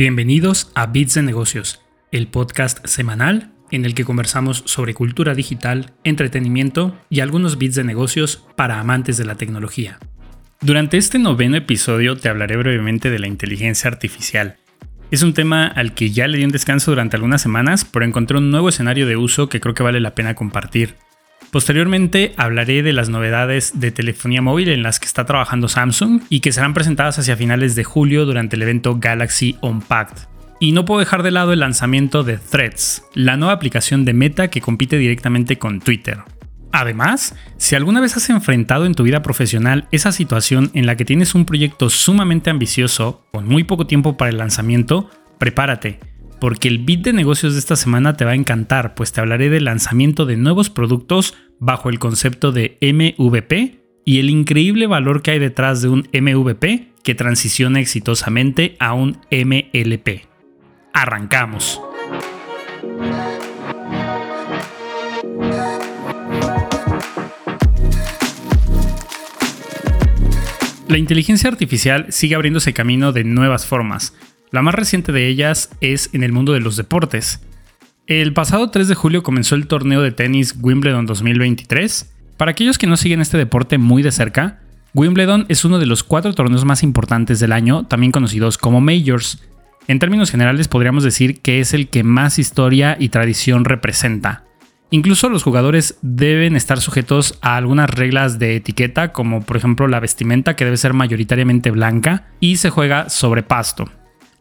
Bienvenidos 0.00 0.72
a 0.74 0.86
Bits 0.86 1.12
de 1.12 1.22
Negocios, 1.22 1.82
el 2.10 2.26
podcast 2.26 2.86
semanal 2.86 3.52
en 3.70 3.84
el 3.84 3.94
que 3.94 4.06
conversamos 4.06 4.62
sobre 4.64 4.94
cultura 4.94 5.34
digital, 5.34 5.92
entretenimiento 6.04 6.96
y 7.10 7.20
algunos 7.20 7.58
bits 7.58 7.74
de 7.74 7.84
negocios 7.84 8.42
para 8.56 8.80
amantes 8.80 9.18
de 9.18 9.26
la 9.26 9.34
tecnología. 9.34 9.98
Durante 10.62 10.96
este 10.96 11.18
noveno 11.18 11.58
episodio 11.58 12.16
te 12.16 12.30
hablaré 12.30 12.56
brevemente 12.56 13.10
de 13.10 13.18
la 13.18 13.26
inteligencia 13.26 13.90
artificial. 13.90 14.56
Es 15.10 15.22
un 15.22 15.34
tema 15.34 15.66
al 15.66 15.92
que 15.92 16.08
ya 16.08 16.28
le 16.28 16.38
di 16.38 16.44
un 16.44 16.50
descanso 16.50 16.92
durante 16.92 17.16
algunas 17.16 17.42
semanas, 17.42 17.84
pero 17.84 18.06
encontré 18.06 18.38
un 18.38 18.50
nuevo 18.50 18.70
escenario 18.70 19.06
de 19.06 19.18
uso 19.18 19.50
que 19.50 19.60
creo 19.60 19.74
que 19.74 19.82
vale 19.82 20.00
la 20.00 20.14
pena 20.14 20.34
compartir. 20.34 20.94
Posteriormente 21.50 22.32
hablaré 22.36 22.84
de 22.84 22.92
las 22.92 23.08
novedades 23.08 23.80
de 23.80 23.90
telefonía 23.90 24.40
móvil 24.40 24.68
en 24.68 24.84
las 24.84 25.00
que 25.00 25.06
está 25.06 25.26
trabajando 25.26 25.66
Samsung 25.66 26.22
y 26.28 26.40
que 26.40 26.52
serán 26.52 26.74
presentadas 26.74 27.18
hacia 27.18 27.36
finales 27.36 27.74
de 27.74 27.82
julio 27.82 28.24
durante 28.24 28.54
el 28.54 28.62
evento 28.62 28.98
Galaxy 29.00 29.56
Unpacked. 29.60 30.28
Y 30.60 30.70
no 30.70 30.84
puedo 30.84 31.00
dejar 31.00 31.24
de 31.24 31.32
lado 31.32 31.52
el 31.52 31.60
lanzamiento 31.60 32.22
de 32.22 32.36
Threads, 32.36 33.04
la 33.14 33.36
nueva 33.36 33.54
aplicación 33.54 34.04
de 34.04 34.12
Meta 34.12 34.48
que 34.48 34.60
compite 34.60 34.96
directamente 34.96 35.58
con 35.58 35.80
Twitter. 35.80 36.18
Además, 36.70 37.34
si 37.56 37.74
alguna 37.74 38.00
vez 38.00 38.16
has 38.16 38.30
enfrentado 38.30 38.86
en 38.86 38.94
tu 38.94 39.02
vida 39.02 39.22
profesional 39.22 39.88
esa 39.90 40.12
situación 40.12 40.70
en 40.74 40.86
la 40.86 40.96
que 40.96 41.04
tienes 41.04 41.34
un 41.34 41.46
proyecto 41.46 41.90
sumamente 41.90 42.50
ambicioso, 42.50 43.26
con 43.32 43.48
muy 43.48 43.64
poco 43.64 43.88
tiempo 43.88 44.16
para 44.16 44.30
el 44.30 44.38
lanzamiento, 44.38 45.10
prepárate, 45.38 45.98
porque 46.40 46.68
el 46.68 46.78
bit 46.78 47.04
de 47.04 47.12
negocios 47.12 47.52
de 47.52 47.58
esta 47.58 47.76
semana 47.76 48.16
te 48.16 48.24
va 48.24 48.32
a 48.32 48.36
encantar, 48.36 48.94
pues 48.94 49.12
te 49.12 49.20
hablaré 49.20 49.50
del 49.50 49.66
lanzamiento 49.66 50.26
de 50.26 50.36
nuevos 50.36 50.70
productos 50.70 51.34
bajo 51.58 51.90
el 51.90 51.98
concepto 51.98 52.50
de 52.50 52.78
MVP 52.80 53.80
y 54.04 54.18
el 54.18 54.30
increíble 54.30 54.86
valor 54.86 55.22
que 55.22 55.32
hay 55.32 55.38
detrás 55.38 55.82
de 55.82 55.88
un 55.88 56.08
MVP 56.12 56.92
que 57.04 57.14
transiciona 57.14 57.80
exitosamente 57.80 58.76
a 58.80 58.94
un 58.94 59.18
MLP. 59.30 60.26
Arrancamos. 60.92 61.80
La 70.88 70.98
inteligencia 70.98 71.48
artificial 71.48 72.06
sigue 72.08 72.34
abriéndose 72.34 72.72
camino 72.72 73.12
de 73.12 73.22
nuevas 73.22 73.64
formas, 73.64 74.12
la 74.52 74.62
más 74.62 74.74
reciente 74.74 75.12
de 75.12 75.28
ellas 75.28 75.70
es 75.80 76.10
en 76.12 76.22
el 76.22 76.32
mundo 76.32 76.52
de 76.52 76.60
los 76.60 76.76
deportes. 76.76 77.40
El 78.06 78.32
pasado 78.32 78.70
3 78.70 78.88
de 78.88 78.94
julio 78.94 79.22
comenzó 79.22 79.54
el 79.54 79.68
torneo 79.68 80.02
de 80.02 80.10
tenis 80.10 80.56
Wimbledon 80.60 81.06
2023. 81.06 82.12
Para 82.36 82.50
aquellos 82.50 82.78
que 82.78 82.88
no 82.88 82.96
siguen 82.96 83.20
este 83.20 83.38
deporte 83.38 83.78
muy 83.78 84.02
de 84.02 84.10
cerca, 84.10 84.58
Wimbledon 84.94 85.46
es 85.48 85.64
uno 85.64 85.78
de 85.78 85.86
los 85.86 86.02
cuatro 86.02 86.34
torneos 86.34 86.64
más 86.64 86.82
importantes 86.82 87.38
del 87.38 87.52
año, 87.52 87.86
también 87.86 88.10
conocidos 88.10 88.58
como 88.58 88.80
Majors. 88.80 89.40
En 89.86 90.00
términos 90.00 90.30
generales 90.30 90.66
podríamos 90.66 91.04
decir 91.04 91.40
que 91.40 91.60
es 91.60 91.72
el 91.72 91.88
que 91.88 92.02
más 92.02 92.38
historia 92.40 92.96
y 92.98 93.10
tradición 93.10 93.64
representa. 93.64 94.44
Incluso 94.90 95.28
los 95.28 95.44
jugadores 95.44 95.96
deben 96.02 96.56
estar 96.56 96.80
sujetos 96.80 97.38
a 97.42 97.56
algunas 97.56 97.88
reglas 97.88 98.40
de 98.40 98.56
etiqueta, 98.56 99.12
como 99.12 99.42
por 99.42 99.56
ejemplo 99.56 99.86
la 99.86 100.00
vestimenta 100.00 100.56
que 100.56 100.64
debe 100.64 100.76
ser 100.76 100.94
mayoritariamente 100.94 101.70
blanca 101.70 102.26
y 102.40 102.56
se 102.56 102.70
juega 102.70 103.08
sobre 103.08 103.44
pasto. 103.44 103.88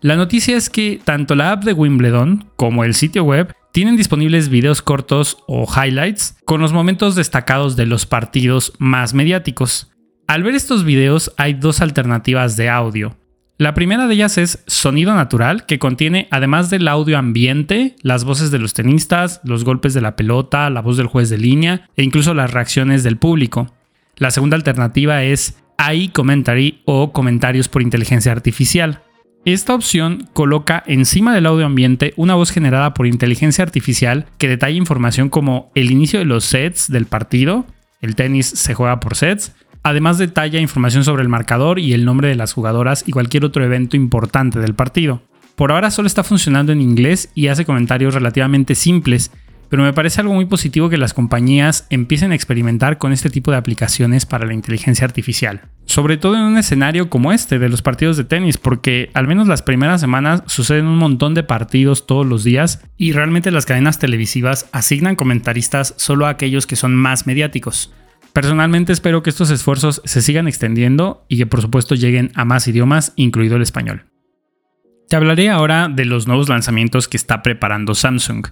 La 0.02 0.16
noticia 0.16 0.56
es 0.56 0.70
que 0.70 1.02
tanto 1.04 1.36
la 1.36 1.52
app 1.52 1.66
de 1.66 1.74
Wimbledon 1.74 2.46
como 2.56 2.86
el 2.86 2.94
sitio 2.94 3.26
web 3.26 3.54
tienen 3.74 3.98
disponibles 3.98 4.48
videos 4.48 4.82
cortos 4.82 5.38
o 5.46 5.68
highlights 5.68 6.38
con 6.46 6.62
los 6.62 6.72
momentos 6.72 7.16
destacados 7.16 7.76
de 7.76 7.86
los 7.86 8.06
partidos 8.06 8.72
más 8.80 9.14
mediáticos. 9.14 9.92
Al 10.26 10.44
ver 10.44 10.56
estos 10.56 10.86
videos 10.86 11.34
hay 11.36 11.54
dos 11.54 11.82
alternativas 11.82 12.56
de 12.56 12.70
audio. 12.70 13.18
La 13.58 13.74
primera 13.74 14.08
de 14.08 14.14
ellas 14.14 14.38
es 14.38 14.64
sonido 14.68 15.14
natural, 15.14 15.66
que 15.66 15.80
contiene, 15.80 16.30
además 16.32 16.70
del 16.70 16.88
audio 16.88 17.18
ambiente, 17.18 17.98
las 18.02 18.24
voces 18.24 18.52
de 18.52 18.60
los 18.60 18.74
tenistas, 18.74 19.42
los 19.44 19.66
golpes 19.66 19.94
de 19.94 20.00
la 20.00 20.16
pelota, 20.16 20.70
la 20.70 20.82
voz 20.82 20.96
del 20.96 21.08
juez 21.08 21.30
de 21.30 21.40
línea 21.40 21.90
e 21.98 22.04
incluso 22.04 22.34
las 22.34 22.54
reacciones 22.54 23.04
del 23.04 23.18
público. 23.18 23.74
La 24.16 24.32
segunda 24.32 24.56
alternativa 24.56 25.24
es 25.24 25.58
AI 25.78 26.08
commentary 26.08 26.82
o 26.86 27.12
comentarios 27.12 27.68
por 27.68 27.82
inteligencia 27.82 28.32
artificial. 28.32 29.02
Esta 29.46 29.74
opción 29.74 30.28
coloca 30.34 30.84
encima 30.86 31.34
del 31.34 31.46
audio 31.46 31.66
ambiente 31.66 32.14
una 32.18 32.36
voz 32.36 32.52
generada 32.52 32.94
por 32.94 33.08
inteligencia 33.08 33.64
artificial 33.64 34.26
que 34.38 34.50
detalla 34.50 34.76
información 34.76 35.30
como 35.30 35.72
el 35.76 35.92
inicio 35.92 36.20
de 36.20 36.26
los 36.26 36.44
sets 36.44 36.92
del 36.92 37.06
partido, 37.06 37.66
el 38.02 38.16
tenis 38.16 38.48
se 38.48 38.74
juega 38.74 39.00
por 39.00 39.16
sets, 39.16 39.54
además 39.82 40.18
detalla 40.18 40.60
información 40.60 41.06
sobre 41.06 41.24
el 41.24 41.30
marcador 41.30 41.80
y 41.80 41.94
el 41.94 42.04
nombre 42.04 42.28
de 42.28 42.36
las 42.36 42.52
jugadoras 42.52 43.06
y 43.08 43.12
cualquier 43.12 43.46
otro 43.46 43.64
evento 43.64 43.96
importante 43.96 44.60
del 44.60 44.76
partido. 44.76 45.22
Por 45.56 45.72
ahora 45.72 45.90
solo 45.90 46.08
está 46.08 46.24
funcionando 46.24 46.72
en 46.74 46.82
inglés 46.82 47.32
y 47.34 47.48
hace 47.48 47.66
comentarios 47.66 48.14
relativamente 48.14 48.76
simples, 48.76 49.32
pero 49.70 49.84
me 49.84 49.94
parece 49.94 50.20
algo 50.20 50.34
muy 50.34 50.46
positivo 50.46 50.90
que 50.90 50.98
las 50.98 51.14
compañías 51.14 51.86
empiecen 51.90 52.32
a 52.32 52.36
experimentar 52.36 52.98
con 52.98 53.14
este 53.14 53.30
tipo 53.30 53.52
de 53.52 53.58
aplicaciones 53.58 54.26
para 54.26 54.46
la 54.46 54.54
inteligencia 54.54 55.06
artificial. 55.06 55.62
Sobre 55.86 56.18
todo 56.18 56.36
en 56.36 56.42
un 56.42 56.58
escenario 56.58 57.10
como 57.10 57.32
este 57.32 57.60
de 57.60 57.70
los 57.70 57.82
partidos 57.82 58.18
de 58.18 58.24
tenis, 58.24 58.58
porque 58.58 59.12
al 59.14 59.28
menos 59.28 59.48
las 59.48 59.62
primeras 59.62 60.02
semanas 60.02 60.44
suceden 60.48 60.88
un 60.88 60.98
montón 60.98 61.34
de 61.36 61.44
partidos 61.44 62.08
todos 62.08 62.26
los 62.26 62.44
días 62.44 62.82
y 62.98 63.12
realmente 63.12 63.52
las 63.52 63.66
cadenas 63.66 64.00
televisivas 64.00 64.68
asignan 64.72 65.16
comentaristas 65.16 65.94
solo 65.98 66.26
a 66.26 66.30
aquellos 66.30 66.68
que 66.68 66.76
son 66.76 66.96
más 66.96 67.28
mediáticos. 67.28 67.94
Personalmente 68.34 68.94
espero 68.94 69.24
que 69.24 69.30
estos 69.30 69.50
esfuerzos 69.50 70.02
se 70.06 70.22
sigan 70.22 70.48
extendiendo 70.48 71.26
y 71.28 71.38
que 71.38 71.48
por 71.48 71.62
supuesto 71.62 71.96
lleguen 71.96 72.32
a 72.36 72.46
más 72.46 72.68
idiomas, 72.68 73.14
incluido 73.16 73.56
el 73.56 73.64
español. 73.64 74.06
Te 75.10 75.16
hablaré 75.16 75.50
ahora 75.50 75.90
de 75.90 76.06
los 76.06 76.28
nuevos 76.28 76.50
lanzamientos 76.50 77.08
que 77.08 77.18
está 77.18 77.42
preparando 77.42 77.96
Samsung. 77.96 78.48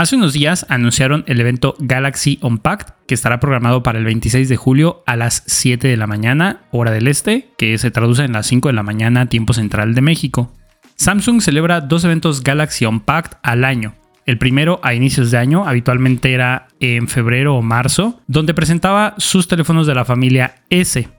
Hace 0.00 0.16
unos 0.16 0.32
días 0.32 0.64
anunciaron 0.70 1.24
el 1.26 1.42
evento 1.42 1.74
Galaxy 1.78 2.38
Unpacked, 2.40 2.94
que 3.06 3.12
estará 3.12 3.38
programado 3.38 3.82
para 3.82 3.98
el 3.98 4.06
26 4.06 4.48
de 4.48 4.56
julio 4.56 5.02
a 5.04 5.14
las 5.14 5.42
7 5.44 5.88
de 5.88 5.96
la 5.98 6.06
mañana, 6.06 6.62
hora 6.70 6.90
del 6.90 7.06
este, 7.06 7.50
que 7.58 7.76
se 7.76 7.90
traduce 7.90 8.24
en 8.24 8.32
las 8.32 8.46
5 8.46 8.70
de 8.70 8.72
la 8.72 8.82
mañana, 8.82 9.26
tiempo 9.26 9.52
central 9.52 9.94
de 9.94 10.00
México. 10.00 10.54
Samsung 10.96 11.42
celebra 11.42 11.82
dos 11.82 12.02
eventos 12.04 12.42
Galaxy 12.42 12.86
Unpacked 12.86 13.36
al 13.42 13.62
año. 13.62 13.94
El 14.24 14.38
primero 14.38 14.80
a 14.82 14.94
inicios 14.94 15.30
de 15.30 15.36
año, 15.36 15.68
habitualmente 15.68 16.32
era 16.32 16.68
en 16.80 17.06
febrero 17.06 17.56
o 17.56 17.60
marzo, 17.60 18.22
donde 18.26 18.54
presentaba 18.54 19.12
sus 19.18 19.48
teléfonos 19.48 19.86
de 19.86 19.94
la 19.94 20.06
familia 20.06 20.62
S. 20.70 21.10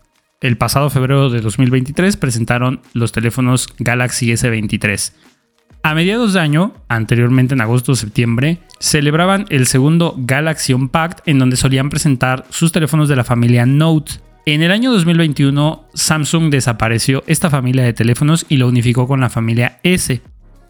El 0.42 0.58
pasado 0.58 0.90
febrero 0.90 1.30
de 1.30 1.42
2023 1.42 2.18
presentaron 2.18 2.82
los 2.94 3.12
teléfonos 3.12 3.68
Galaxy 3.78 4.32
S23. 4.32 5.14
A 5.84 5.96
mediados 5.96 6.34
de 6.34 6.40
año, 6.40 6.74
anteriormente 6.90 7.56
en 7.56 7.62
agosto 7.62 7.94
o 7.94 7.96
septiembre, 7.96 8.60
celebraban 8.80 9.46
el 9.50 9.66
segundo 9.66 10.14
Galaxy 10.16 10.74
Unpacked 10.74 11.24
en 11.26 11.40
donde 11.40 11.58
solían 11.58 11.90
presentar 11.90 12.46
sus 12.50 12.72
teléfonos 12.72 13.10
de 13.10 13.16
la 13.16 13.24
familia 13.24 13.66
Note. 13.66 14.14
En 14.46 14.62
el 14.62 14.72
año 14.72 14.92
2021, 14.92 15.88
Samsung 15.96 16.52
desapareció 16.52 17.24
esta 17.26 17.50
familia 17.50 17.84
de 17.84 17.94
teléfonos 17.94 18.46
y 18.48 18.58
lo 18.58 18.68
unificó 18.68 19.08
con 19.08 19.22
la 19.22 19.32
familia 19.32 19.80
S. 19.82 20.22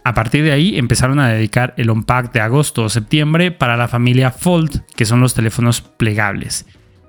A 0.06 0.14
partir 0.14 0.46
de 0.46 0.54
ahí 0.54 0.78
empezaron 0.78 1.20
a 1.20 1.28
dedicar 1.28 1.74
el 1.76 1.90
Unpacked 1.90 2.32
de 2.32 2.40
agosto 2.40 2.84
o 2.84 2.90
septiembre 2.90 3.52
para 3.52 3.76
la 3.76 3.90
familia 3.90 4.32
Fold, 4.32 4.86
que 4.96 5.06
son 5.06 5.20
los 5.20 5.34
teléfonos 5.34 5.82
plegables. 5.82 6.66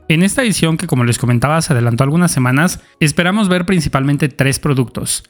En 0.08 0.24
esta 0.24 0.42
edición, 0.42 0.76
que 0.76 0.88
como 0.88 1.04
les 1.04 1.18
comentaba 1.18 1.62
se 1.62 1.72
adelantó 1.72 2.02
algunas 2.02 2.32
semanas, 2.32 2.80
esperamos 2.98 3.48
ver 3.48 3.64
principalmente 3.64 4.28
tres 4.28 4.58
productos. 4.58 5.22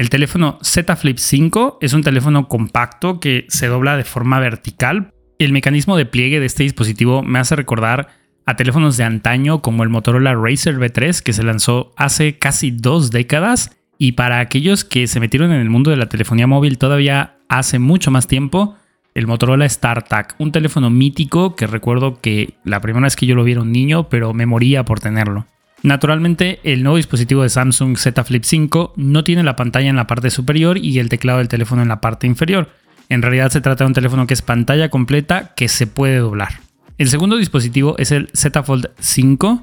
El 0.00 0.08
teléfono 0.08 0.58
Z 0.62 0.96
Flip 0.96 1.18
5 1.18 1.76
es 1.82 1.92
un 1.92 2.02
teléfono 2.02 2.48
compacto 2.48 3.20
que 3.20 3.44
se 3.50 3.66
dobla 3.66 3.98
de 3.98 4.04
forma 4.04 4.40
vertical. 4.40 5.12
El 5.38 5.52
mecanismo 5.52 5.94
de 5.94 6.06
pliegue 6.06 6.40
de 6.40 6.46
este 6.46 6.62
dispositivo 6.62 7.22
me 7.22 7.38
hace 7.38 7.54
recordar 7.54 8.08
a 8.46 8.56
teléfonos 8.56 8.96
de 8.96 9.04
antaño 9.04 9.60
como 9.60 9.82
el 9.82 9.90
Motorola 9.90 10.34
Racer 10.34 10.78
V3 10.78 11.20
que 11.20 11.34
se 11.34 11.42
lanzó 11.42 11.92
hace 11.98 12.38
casi 12.38 12.70
dos 12.70 13.10
décadas 13.10 13.76
y 13.98 14.12
para 14.12 14.38
aquellos 14.38 14.86
que 14.86 15.06
se 15.06 15.20
metieron 15.20 15.52
en 15.52 15.60
el 15.60 15.68
mundo 15.68 15.90
de 15.90 15.98
la 15.98 16.08
telefonía 16.08 16.46
móvil 16.46 16.78
todavía 16.78 17.36
hace 17.50 17.78
mucho 17.78 18.10
más 18.10 18.26
tiempo, 18.26 18.76
el 19.14 19.26
Motorola 19.26 19.68
StarTAC, 19.68 20.34
un 20.38 20.50
teléfono 20.50 20.88
mítico 20.88 21.56
que 21.56 21.66
recuerdo 21.66 22.22
que 22.22 22.54
la 22.64 22.80
primera 22.80 23.04
vez 23.04 23.16
que 23.16 23.26
yo 23.26 23.34
lo 23.34 23.44
vi 23.44 23.52
era 23.52 23.60
un 23.60 23.72
niño, 23.72 24.08
pero 24.08 24.32
me 24.32 24.46
moría 24.46 24.82
por 24.82 24.98
tenerlo. 24.98 25.46
Naturalmente, 25.82 26.60
el 26.62 26.82
nuevo 26.82 26.96
dispositivo 26.96 27.42
de 27.42 27.48
Samsung 27.48 27.96
Z 27.96 28.24
Flip 28.24 28.44
5 28.44 28.94
no 28.96 29.24
tiene 29.24 29.42
la 29.42 29.56
pantalla 29.56 29.88
en 29.88 29.96
la 29.96 30.06
parte 30.06 30.30
superior 30.30 30.76
y 30.76 30.98
el 30.98 31.08
teclado 31.08 31.38
del 31.38 31.48
teléfono 31.48 31.80
en 31.82 31.88
la 31.88 32.00
parte 32.00 32.26
inferior. 32.26 32.68
En 33.08 33.22
realidad 33.22 33.50
se 33.50 33.60
trata 33.60 33.84
de 33.84 33.88
un 33.88 33.94
teléfono 33.94 34.26
que 34.26 34.34
es 34.34 34.42
pantalla 34.42 34.90
completa 34.90 35.52
que 35.56 35.68
se 35.68 35.86
puede 35.86 36.18
doblar. 36.18 36.60
El 36.98 37.08
segundo 37.08 37.36
dispositivo 37.38 37.96
es 37.98 38.12
el 38.12 38.28
Z 38.34 38.62
Fold 38.62 38.90
5. 38.98 39.62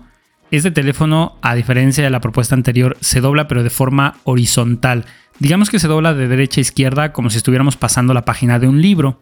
Este 0.49 0.71
teléfono, 0.71 1.37
a 1.41 1.53
diferencia 1.53 2.03
de 2.03 2.09
la 2.09 2.19
propuesta 2.19 2.55
anterior, 2.55 2.97
se 2.99 3.21
dobla 3.21 3.47
pero 3.47 3.63
de 3.63 3.69
forma 3.69 4.15
horizontal. 4.23 5.05
Digamos 5.39 5.69
que 5.69 5.77
se 5.77 5.87
dobla 5.87 6.15
de 6.15 6.27
derecha 6.27 6.59
a 6.59 6.63
izquierda 6.63 7.13
como 7.13 7.29
si 7.29 7.37
estuviéramos 7.37 7.77
pasando 7.77 8.15
la 8.15 8.25
página 8.25 8.57
de 8.57 8.67
un 8.67 8.81
libro. 8.81 9.21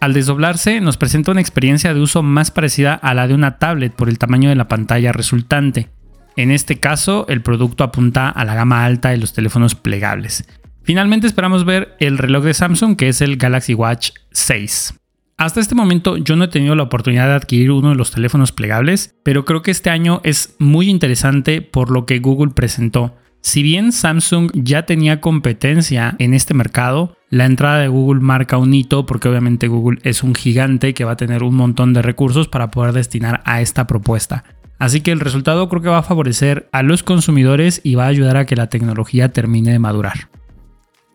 Al 0.00 0.12
desdoblarse 0.12 0.80
nos 0.80 0.96
presenta 0.96 1.32
una 1.32 1.40
experiencia 1.40 1.92
de 1.92 2.00
uso 2.00 2.22
más 2.22 2.52
parecida 2.52 2.94
a 2.94 3.14
la 3.14 3.26
de 3.26 3.34
una 3.34 3.58
tablet 3.58 3.92
por 3.92 4.08
el 4.08 4.18
tamaño 4.18 4.48
de 4.48 4.54
la 4.54 4.68
pantalla 4.68 5.12
resultante. 5.12 5.88
En 6.36 6.50
este 6.50 6.78
caso, 6.78 7.26
el 7.28 7.42
producto 7.42 7.82
apunta 7.82 8.28
a 8.28 8.44
la 8.44 8.54
gama 8.54 8.84
alta 8.84 9.08
de 9.08 9.16
los 9.16 9.32
teléfonos 9.32 9.74
plegables. 9.74 10.46
Finalmente 10.82 11.26
esperamos 11.26 11.64
ver 11.64 11.96
el 11.98 12.18
reloj 12.18 12.44
de 12.44 12.54
Samsung 12.54 12.96
que 12.96 13.08
es 13.08 13.20
el 13.20 13.38
Galaxy 13.38 13.74
Watch 13.74 14.10
6. 14.32 14.94
Hasta 15.38 15.60
este 15.60 15.74
momento 15.74 16.16
yo 16.16 16.36
no 16.36 16.44
he 16.44 16.48
tenido 16.48 16.74
la 16.74 16.84
oportunidad 16.84 17.26
de 17.26 17.34
adquirir 17.34 17.70
uno 17.70 17.90
de 17.90 17.96
los 17.96 18.10
teléfonos 18.10 18.52
plegables, 18.52 19.14
pero 19.22 19.44
creo 19.44 19.62
que 19.62 19.70
este 19.70 19.90
año 19.90 20.20
es 20.24 20.54
muy 20.58 20.88
interesante 20.88 21.60
por 21.60 21.90
lo 21.90 22.06
que 22.06 22.20
Google 22.20 22.52
presentó. 22.54 23.16
Si 23.40 23.62
bien 23.62 23.92
Samsung 23.92 24.50
ya 24.54 24.86
tenía 24.86 25.20
competencia 25.20 26.16
en 26.18 26.34
este 26.34 26.52
mercado, 26.52 27.16
la 27.28 27.44
entrada 27.44 27.78
de 27.78 27.88
Google 27.88 28.20
marca 28.20 28.56
un 28.56 28.74
hito 28.74 29.06
porque 29.06 29.28
obviamente 29.28 29.68
Google 29.68 29.98
es 30.02 30.22
un 30.22 30.34
gigante 30.34 30.94
que 30.94 31.04
va 31.04 31.12
a 31.12 31.16
tener 31.16 31.42
un 31.42 31.54
montón 31.54 31.92
de 31.92 32.02
recursos 32.02 32.48
para 32.48 32.70
poder 32.70 32.92
destinar 32.92 33.42
a 33.44 33.60
esta 33.60 33.86
propuesta. 33.86 34.44
Así 34.78 35.00
que 35.00 35.12
el 35.12 35.20
resultado 35.20 35.68
creo 35.68 35.82
que 35.82 35.88
va 35.88 35.98
a 35.98 36.02
favorecer 36.02 36.68
a 36.72 36.82
los 36.82 37.02
consumidores 37.02 37.80
y 37.82 37.94
va 37.94 38.04
a 38.04 38.08
ayudar 38.08 38.36
a 38.36 38.46
que 38.46 38.56
la 38.56 38.68
tecnología 38.68 39.30
termine 39.30 39.72
de 39.72 39.78
madurar. 39.78 40.28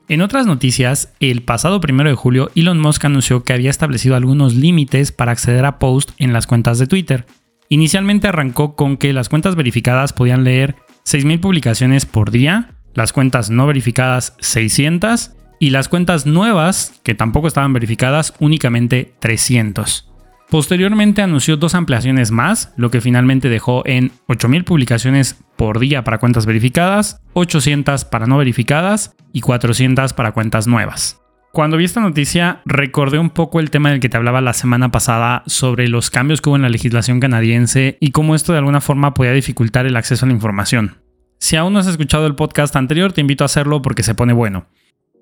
En 0.07 0.21
otras 0.21 0.45
noticias, 0.45 1.13
el 1.19 1.41
pasado 1.43 1.79
1 1.81 2.03
de 2.03 2.15
julio 2.15 2.51
Elon 2.55 2.79
Musk 2.79 3.05
anunció 3.05 3.43
que 3.43 3.53
había 3.53 3.69
establecido 3.69 4.15
algunos 4.15 4.55
límites 4.55 5.11
para 5.11 5.31
acceder 5.31 5.63
a 5.63 5.79
posts 5.79 6.13
en 6.17 6.33
las 6.33 6.47
cuentas 6.47 6.79
de 6.79 6.87
Twitter. 6.87 7.25
Inicialmente 7.69 8.27
arrancó 8.27 8.75
con 8.75 8.97
que 8.97 9.13
las 9.13 9.29
cuentas 9.29 9.55
verificadas 9.55 10.11
podían 10.11 10.43
leer 10.43 10.75
6.000 11.05 11.39
publicaciones 11.39 12.05
por 12.05 12.29
día, 12.29 12.71
las 12.93 13.13
cuentas 13.13 13.49
no 13.49 13.67
verificadas 13.67 14.35
600 14.39 15.31
y 15.59 15.69
las 15.69 15.87
cuentas 15.87 16.25
nuevas, 16.25 16.99
que 17.03 17.15
tampoco 17.15 17.47
estaban 17.47 17.71
verificadas, 17.71 18.33
únicamente 18.39 19.13
300. 19.19 20.10
Posteriormente 20.51 21.21
anunció 21.21 21.55
dos 21.55 21.75
ampliaciones 21.75 22.31
más, 22.31 22.73
lo 22.75 22.91
que 22.91 22.99
finalmente 22.99 23.47
dejó 23.47 23.83
en 23.85 24.11
8.000 24.27 24.65
publicaciones 24.65 25.41
por 25.55 25.79
día 25.79 26.03
para 26.03 26.17
cuentas 26.17 26.45
verificadas, 26.45 27.21
800 27.31 28.03
para 28.03 28.25
no 28.25 28.37
verificadas 28.37 29.15
y 29.31 29.39
400 29.39 30.11
para 30.11 30.33
cuentas 30.33 30.67
nuevas. 30.67 31.21
Cuando 31.53 31.77
vi 31.77 31.85
esta 31.85 32.01
noticia 32.01 32.59
recordé 32.65 33.17
un 33.17 33.29
poco 33.29 33.61
el 33.61 33.71
tema 33.71 33.91
del 33.91 34.01
que 34.01 34.09
te 34.09 34.17
hablaba 34.17 34.41
la 34.41 34.51
semana 34.51 34.91
pasada 34.91 35.43
sobre 35.45 35.87
los 35.87 36.09
cambios 36.09 36.41
que 36.41 36.49
hubo 36.49 36.57
en 36.57 36.63
la 36.63 36.69
legislación 36.69 37.21
canadiense 37.21 37.97
y 38.01 38.11
cómo 38.11 38.35
esto 38.35 38.51
de 38.51 38.57
alguna 38.57 38.81
forma 38.81 39.13
podía 39.13 39.31
dificultar 39.31 39.85
el 39.85 39.95
acceso 39.95 40.25
a 40.25 40.27
la 40.27 40.33
información. 40.33 40.97
Si 41.39 41.55
aún 41.55 41.71
no 41.71 41.79
has 41.79 41.87
escuchado 41.87 42.27
el 42.27 42.35
podcast 42.35 42.75
anterior, 42.75 43.13
te 43.13 43.21
invito 43.21 43.45
a 43.45 43.47
hacerlo 43.47 43.81
porque 43.81 44.03
se 44.03 44.15
pone 44.15 44.33
bueno. 44.33 44.65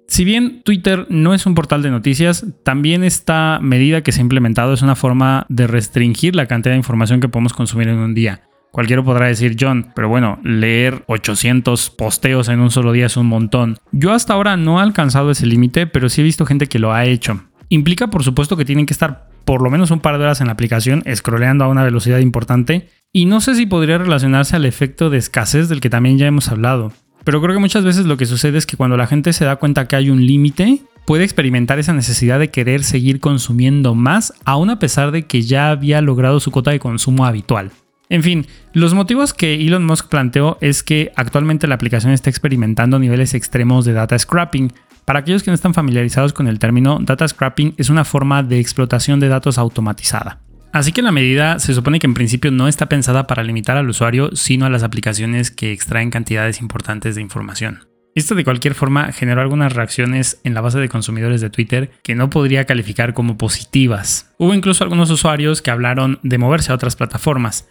Si 0.09 0.25
bien 0.25 0.63
Twitter 0.63 1.05
no 1.09 1.35
es 1.35 1.45
un 1.45 1.53
portal 1.53 1.83
de 1.83 1.91
noticias, 1.91 2.43
también 2.63 3.03
esta 3.03 3.59
medida 3.61 4.01
que 4.01 4.11
se 4.11 4.19
ha 4.19 4.23
implementado 4.23 4.73
es 4.73 4.81
una 4.81 4.95
forma 4.95 5.45
de 5.49 5.67
restringir 5.67 6.35
la 6.35 6.47
cantidad 6.47 6.73
de 6.73 6.79
información 6.79 7.19
que 7.19 7.29
podemos 7.29 7.53
consumir 7.53 7.89
en 7.89 7.99
un 7.99 8.15
día. 8.15 8.41
Cualquiera 8.71 9.03
podrá 9.03 9.27
decir, 9.27 9.55
John, 9.57 9.91
pero 9.93 10.09
bueno, 10.09 10.39
leer 10.43 11.03
800 11.07 11.91
posteos 11.91 12.49
en 12.49 12.59
un 12.59 12.71
solo 12.71 12.91
día 12.91 13.05
es 13.05 13.17
un 13.17 13.27
montón. 13.27 13.77
Yo 13.91 14.11
hasta 14.11 14.33
ahora 14.33 14.57
no 14.57 14.79
he 14.79 14.83
alcanzado 14.83 15.29
ese 15.29 15.45
límite, 15.45 15.85
pero 15.85 16.09
sí 16.09 16.21
he 16.21 16.23
visto 16.23 16.45
gente 16.45 16.65
que 16.65 16.79
lo 16.79 16.91
ha 16.91 17.05
hecho. 17.05 17.43
Implica, 17.69 18.07
por 18.07 18.23
supuesto, 18.23 18.57
que 18.57 18.65
tienen 18.65 18.87
que 18.87 18.93
estar 18.93 19.29
por 19.45 19.61
lo 19.61 19.69
menos 19.69 19.91
un 19.91 19.99
par 19.99 20.17
de 20.17 20.23
horas 20.23 20.41
en 20.41 20.47
la 20.47 20.53
aplicación, 20.53 21.03
scrolleando 21.15 21.65
a 21.65 21.69
una 21.69 21.83
velocidad 21.83 22.17
importante, 22.17 22.89
y 23.13 23.25
no 23.25 23.41
sé 23.41 23.53
si 23.53 23.67
podría 23.67 23.99
relacionarse 23.99 24.55
al 24.55 24.65
efecto 24.65 25.11
de 25.11 25.19
escasez 25.19 25.69
del 25.69 25.81
que 25.81 25.91
también 25.91 26.17
ya 26.17 26.25
hemos 26.25 26.49
hablado. 26.49 26.93
Pero 27.23 27.41
creo 27.41 27.53
que 27.53 27.59
muchas 27.61 27.83
veces 27.83 28.05
lo 28.05 28.17
que 28.17 28.25
sucede 28.25 28.57
es 28.57 28.65
que 28.65 28.77
cuando 28.77 28.97
la 28.97 29.07
gente 29.07 29.33
se 29.33 29.45
da 29.45 29.57
cuenta 29.57 29.87
que 29.87 29.95
hay 29.95 30.09
un 30.09 30.25
límite, 30.25 30.81
puede 31.05 31.23
experimentar 31.23 31.79
esa 31.79 31.93
necesidad 31.93 32.39
de 32.39 32.51
querer 32.51 32.83
seguir 32.83 33.19
consumiendo 33.19 33.95
más, 33.95 34.33
aun 34.45 34.69
a 34.69 34.79
pesar 34.79 35.11
de 35.11 35.23
que 35.23 35.41
ya 35.41 35.71
había 35.71 36.01
logrado 36.01 36.39
su 36.39 36.51
cuota 36.51 36.71
de 36.71 36.79
consumo 36.79 37.25
habitual. 37.25 37.71
En 38.09 38.23
fin, 38.23 38.47
los 38.73 38.95
motivos 38.95 39.33
que 39.33 39.55
Elon 39.55 39.85
Musk 39.85 40.09
planteó 40.09 40.57
es 40.61 40.81
que 40.81 41.11
actualmente 41.15 41.67
la 41.67 41.75
aplicación 41.75 42.11
está 42.11 42.29
experimentando 42.29 42.97
niveles 42.97 43.35
extremos 43.35 43.85
de 43.85 43.93
data 43.93 44.17
scrapping. 44.17 44.73
Para 45.05 45.19
aquellos 45.19 45.43
que 45.43 45.51
no 45.51 45.55
están 45.55 45.75
familiarizados 45.75 46.33
con 46.33 46.47
el 46.47 46.57
término, 46.57 46.99
data 47.01 47.27
scrapping 47.27 47.75
es 47.77 47.89
una 47.89 48.05
forma 48.05 48.41
de 48.41 48.59
explotación 48.59 49.19
de 49.19 49.29
datos 49.29 49.59
automatizada. 49.59 50.39
Así 50.71 50.91
que 50.91 51.01
la 51.01 51.11
medida 51.11 51.57
se 51.57 51.73
supone 51.73 51.99
que 51.99 52.05
en 52.05 52.13
principio 52.13 52.51
no 52.51 52.67
está 52.67 52.87
pensada 52.87 53.25
para 53.25 53.43
limitar 53.43 53.77
al 53.77 53.89
usuario, 53.89 54.35
sino 54.35 54.65
a 54.65 54.69
las 54.69 54.83
aplicaciones 54.83 55.49
que 55.49 55.71
extraen 55.71 56.11
cantidades 56.11 56.61
importantes 56.61 57.15
de 57.15 57.21
información. 57.21 57.87
Esto 58.15 58.35
de 58.35 58.43
cualquier 58.43 58.75
forma 58.75 59.11
generó 59.11 59.41
algunas 59.41 59.73
reacciones 59.73 60.41
en 60.43 60.53
la 60.53 60.61
base 60.61 60.79
de 60.79 60.89
consumidores 60.89 61.41
de 61.41 61.49
Twitter 61.49 61.91
que 62.03 62.15
no 62.15 62.29
podría 62.29 62.65
calificar 62.65 63.13
como 63.13 63.37
positivas. 63.37 64.33
Hubo 64.37 64.53
incluso 64.53 64.83
algunos 64.83 65.09
usuarios 65.09 65.61
que 65.61 65.71
hablaron 65.71 66.19
de 66.21 66.37
moverse 66.37 66.71
a 66.71 66.75
otras 66.75 66.95
plataformas. 66.95 67.67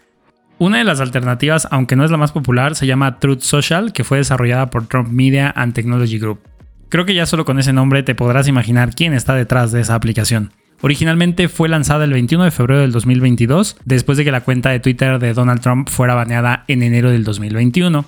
Una 0.59 0.79
de 0.79 0.85
las 0.85 1.01
alternativas, 1.01 1.69
aunque 1.71 1.95
no 1.95 2.05
es 2.05 2.11
la 2.11 2.17
más 2.17 2.33
popular, 2.33 2.75
se 2.75 2.87
llama 2.87 3.21
Truth 3.21 3.43
Social, 3.43 3.93
que 3.93 4.05
fue 4.05 4.19
desarrollada 4.19 4.71
por 4.71 4.87
Trump 4.87 5.09
Media 5.09 5.53
and 5.55 5.73
Technology 5.73 6.19
Group. 6.19 6.41
Creo 6.89 7.05
que 7.05 7.15
ya 7.15 7.27
solo 7.27 7.45
con 7.45 7.59
ese 7.59 7.73
nombre 7.73 8.03
te 8.03 8.17
podrás 8.17 8.49
imaginar 8.49 8.95
quién 8.95 9.13
está 9.13 9.35
detrás 9.35 9.71
de 9.71 9.83
esa 9.83 9.95
aplicación. 9.95 10.53
Originalmente 10.81 11.49
fue 11.49 11.69
lanzada 11.69 12.05
el 12.05 12.13
21 12.13 12.45
de 12.45 12.51
febrero 12.51 12.81
del 12.81 12.93
2022, 12.93 13.79
después 13.85 14.17
de 14.17 14.25
que 14.25 14.31
la 14.31 14.43
cuenta 14.43 14.71
de 14.71 14.81
Twitter 14.81 15.19
de 15.19 15.35
Donald 15.35 15.61
Trump 15.61 15.89
fuera 15.89 16.15
baneada 16.15 16.65
en 16.69 16.83
enero 16.83 17.11
del 17.11 17.25
2021. 17.25 18.05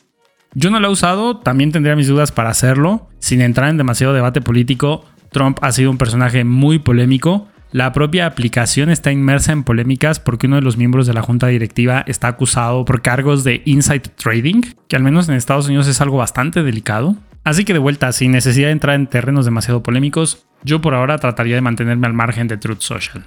Yo 0.55 0.71
no 0.71 0.81
la 0.81 0.89
he 0.89 0.91
usado, 0.91 1.39
también 1.39 1.73
tendría 1.73 1.97
mis 1.97 2.09
dudas 2.09 2.33
para 2.33 2.51
hacerlo. 2.51 3.09
Sin 3.19 3.41
entrar 3.41 3.71
en 3.71 3.77
demasiado 3.77 4.13
debate 4.13 4.41
político, 4.41 5.05
Trump 5.31 5.59
ha 5.63 5.73
sido 5.73 5.91
un 5.91 5.99
personaje 5.99 6.45
muy 6.45 6.79
polémico. 6.79 7.49
La 7.73 7.93
propia 7.93 8.27
aplicación 8.27 8.91
está 8.91 9.13
inmersa 9.13 9.53
en 9.53 9.63
polémicas 9.63 10.19
porque 10.19 10.49
uno 10.49 10.57
de 10.57 10.63
los 10.63 10.77
miembros 10.77 11.07
de 11.07 11.15
la 11.15 11.23
junta 11.23 11.47
directiva 11.47 12.05
está 12.07 12.27
acusado 12.29 12.85
por 12.85 13.01
cargos 13.01 13.45
de 13.45 13.63
inside 13.65 14.01
trading, 14.01 14.63
que 14.89 14.97
al 14.97 15.05
menos 15.05 15.29
en 15.29 15.37
Estados 15.37 15.69
Unidos 15.69 15.87
es 15.87 16.01
algo 16.01 16.17
bastante 16.17 16.65
delicado. 16.65 17.17
Así 17.45 17.65
que 17.65 17.73
de 17.73 17.79
vuelta, 17.79 18.13
sin 18.13 18.33
necesidad 18.33 18.69
de 18.69 18.73
entrar 18.73 18.97
en 18.97 19.07
terrenos 19.07 19.45
demasiado 19.45 19.83
polémicos, 19.83 20.47
yo 20.63 20.81
por 20.81 20.95
ahora 20.95 21.19
trataría 21.19 21.55
de 21.55 21.63
mantenerme 21.63 22.07
al 22.07 22.13
margen 22.13 22.49
de 22.49 22.59
Truth 22.59 22.81
Social. 22.81 23.25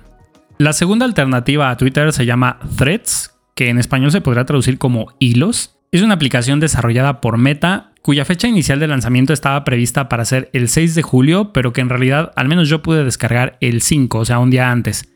La 0.57 0.73
segunda 0.73 1.05
alternativa 1.05 1.69
a 1.69 1.77
Twitter 1.77 2.13
se 2.13 2.25
llama 2.25 2.59
Threads, 2.77 3.33
que 3.55 3.69
en 3.69 3.79
español 3.79 4.11
se 4.11 4.21
podrá 4.21 4.45
traducir 4.45 4.77
como 4.77 5.07
hilos. 5.19 5.79
Es 5.91 6.03
una 6.03 6.13
aplicación 6.13 6.59
desarrollada 6.59 7.21
por 7.21 7.37
Meta, 7.37 7.91
cuya 8.01 8.25
fecha 8.25 8.47
inicial 8.47 8.79
de 8.79 8.87
lanzamiento 8.87 9.33
estaba 9.33 9.63
prevista 9.63 10.09
para 10.09 10.25
ser 10.25 10.49
el 10.53 10.69
6 10.69 10.93
de 10.95 11.01
julio, 11.01 11.53
pero 11.53 11.73
que 11.73 11.81
en 11.81 11.89
realidad 11.89 12.31
al 12.35 12.47
menos 12.47 12.69
yo 12.69 12.81
pude 12.83 13.03
descargar 13.03 13.57
el 13.61 13.81
5, 13.81 14.19
o 14.19 14.25
sea, 14.25 14.39
un 14.39 14.51
día 14.51 14.71
antes. 14.71 15.09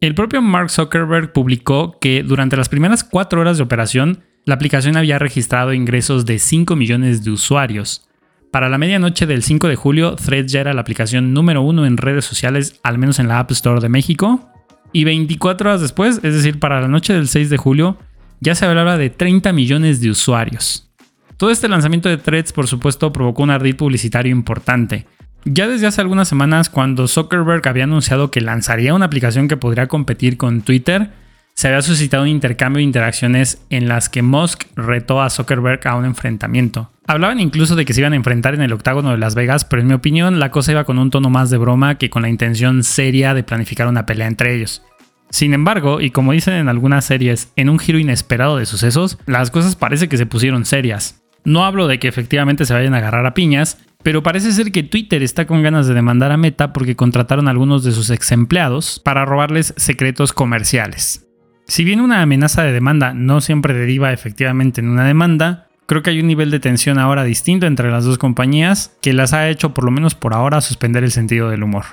El 0.00 0.14
propio 0.14 0.42
Mark 0.42 0.70
Zuckerberg 0.70 1.32
publicó 1.32 1.98
que 1.98 2.22
durante 2.22 2.56
las 2.56 2.68
primeras 2.68 3.04
4 3.04 3.40
horas 3.40 3.56
de 3.56 3.62
operación, 3.62 4.22
la 4.44 4.56
aplicación 4.56 4.98
había 4.98 5.18
registrado 5.18 5.72
ingresos 5.72 6.26
de 6.26 6.38
5 6.38 6.76
millones 6.76 7.24
de 7.24 7.30
usuarios. 7.30 8.06
Para 8.54 8.68
la 8.68 8.78
medianoche 8.78 9.26
del 9.26 9.42
5 9.42 9.66
de 9.66 9.74
julio, 9.74 10.14
Threads 10.14 10.52
ya 10.52 10.60
era 10.60 10.72
la 10.74 10.82
aplicación 10.82 11.34
número 11.34 11.60
uno 11.62 11.86
en 11.86 11.96
redes 11.96 12.24
sociales, 12.24 12.78
al 12.84 12.98
menos 12.98 13.18
en 13.18 13.26
la 13.26 13.40
App 13.40 13.50
Store 13.50 13.80
de 13.80 13.88
México. 13.88 14.48
Y 14.92 15.02
24 15.02 15.70
horas 15.70 15.80
después, 15.80 16.20
es 16.22 16.34
decir, 16.34 16.60
para 16.60 16.80
la 16.80 16.86
noche 16.86 17.12
del 17.14 17.26
6 17.26 17.50
de 17.50 17.56
julio, 17.56 17.98
ya 18.38 18.54
se 18.54 18.64
hablaba 18.64 18.96
de 18.96 19.10
30 19.10 19.52
millones 19.52 20.00
de 20.00 20.08
usuarios. 20.08 20.88
Todo 21.36 21.50
este 21.50 21.66
lanzamiento 21.66 22.08
de 22.08 22.16
Threads, 22.16 22.52
por 22.52 22.68
supuesto, 22.68 23.12
provocó 23.12 23.42
un 23.42 23.50
ardid 23.50 23.74
publicitario 23.74 24.30
importante. 24.30 25.04
Ya 25.44 25.66
desde 25.66 25.88
hace 25.88 26.00
algunas 26.00 26.28
semanas, 26.28 26.70
cuando 26.70 27.08
Zuckerberg 27.08 27.66
había 27.66 27.82
anunciado 27.82 28.30
que 28.30 28.40
lanzaría 28.40 28.94
una 28.94 29.06
aplicación 29.06 29.48
que 29.48 29.56
podría 29.56 29.88
competir 29.88 30.36
con 30.36 30.62
Twitter, 30.62 31.10
se 31.54 31.68
había 31.68 31.82
suscitado 31.82 32.24
un 32.24 32.28
intercambio 32.28 32.78
de 32.78 32.84
interacciones 32.84 33.64
en 33.70 33.88
las 33.88 34.08
que 34.08 34.22
Musk 34.22 34.64
retó 34.74 35.22
a 35.22 35.30
Zuckerberg 35.30 35.86
a 35.86 35.96
un 35.96 36.04
enfrentamiento. 36.04 36.90
Hablaban 37.06 37.38
incluso 37.38 37.76
de 37.76 37.84
que 37.84 37.92
se 37.92 38.00
iban 38.00 38.12
a 38.12 38.16
enfrentar 38.16 38.54
en 38.54 38.62
el 38.62 38.72
octágono 38.72 39.10
de 39.10 39.18
Las 39.18 39.34
Vegas, 39.34 39.64
pero 39.64 39.82
en 39.82 39.88
mi 39.88 39.94
opinión 39.94 40.40
la 40.40 40.50
cosa 40.50 40.72
iba 40.72 40.84
con 40.84 40.98
un 40.98 41.10
tono 41.10 41.30
más 41.30 41.50
de 41.50 41.58
broma 41.58 41.96
que 41.96 42.10
con 42.10 42.22
la 42.22 42.28
intención 42.28 42.82
seria 42.82 43.34
de 43.34 43.44
planificar 43.44 43.86
una 43.86 44.06
pelea 44.06 44.26
entre 44.26 44.54
ellos. 44.54 44.82
Sin 45.30 45.54
embargo, 45.54 46.00
y 46.00 46.10
como 46.10 46.32
dicen 46.32 46.54
en 46.54 46.68
algunas 46.68 47.04
series, 47.04 47.52
en 47.56 47.68
un 47.68 47.78
giro 47.78 47.98
inesperado 47.98 48.56
de 48.56 48.66
sucesos, 48.66 49.18
las 49.26 49.50
cosas 49.50 49.76
parece 49.76 50.08
que 50.08 50.16
se 50.16 50.26
pusieron 50.26 50.64
serias. 50.64 51.22
No 51.44 51.64
hablo 51.64 51.88
de 51.88 51.98
que 51.98 52.08
efectivamente 52.08 52.64
se 52.64 52.72
vayan 52.72 52.94
a 52.94 52.98
agarrar 52.98 53.26
a 53.26 53.34
piñas, 53.34 53.78
pero 54.02 54.22
parece 54.22 54.52
ser 54.52 54.72
que 54.72 54.82
Twitter 54.82 55.22
está 55.22 55.46
con 55.46 55.62
ganas 55.62 55.86
de 55.86 55.94
demandar 55.94 56.32
a 56.32 56.36
Meta 56.36 56.72
porque 56.72 56.96
contrataron 56.96 57.48
a 57.48 57.50
algunos 57.50 57.84
de 57.84 57.92
sus 57.92 58.10
ex 58.10 58.32
empleados 58.32 59.00
para 59.04 59.24
robarles 59.24 59.74
secretos 59.76 60.32
comerciales. 60.32 61.24
Si 61.66 61.82
bien 61.82 62.00
una 62.00 62.20
amenaza 62.20 62.62
de 62.62 62.72
demanda 62.72 63.14
no 63.14 63.40
siempre 63.40 63.72
deriva 63.72 64.12
efectivamente 64.12 64.82
en 64.82 64.88
una 64.88 65.06
demanda, 65.06 65.68
creo 65.86 66.02
que 66.02 66.10
hay 66.10 66.20
un 66.20 66.26
nivel 66.26 66.50
de 66.50 66.60
tensión 66.60 66.98
ahora 66.98 67.24
distinto 67.24 67.66
entre 67.66 67.90
las 67.90 68.04
dos 68.04 68.18
compañías 68.18 68.94
que 69.00 69.14
las 69.14 69.32
ha 69.32 69.48
hecho 69.48 69.72
por 69.72 69.84
lo 69.84 69.90
menos 69.90 70.14
por 70.14 70.34
ahora 70.34 70.60
suspender 70.60 71.04
el 71.04 71.10
sentido 71.10 71.48
del 71.48 71.62
humor. 71.62 71.84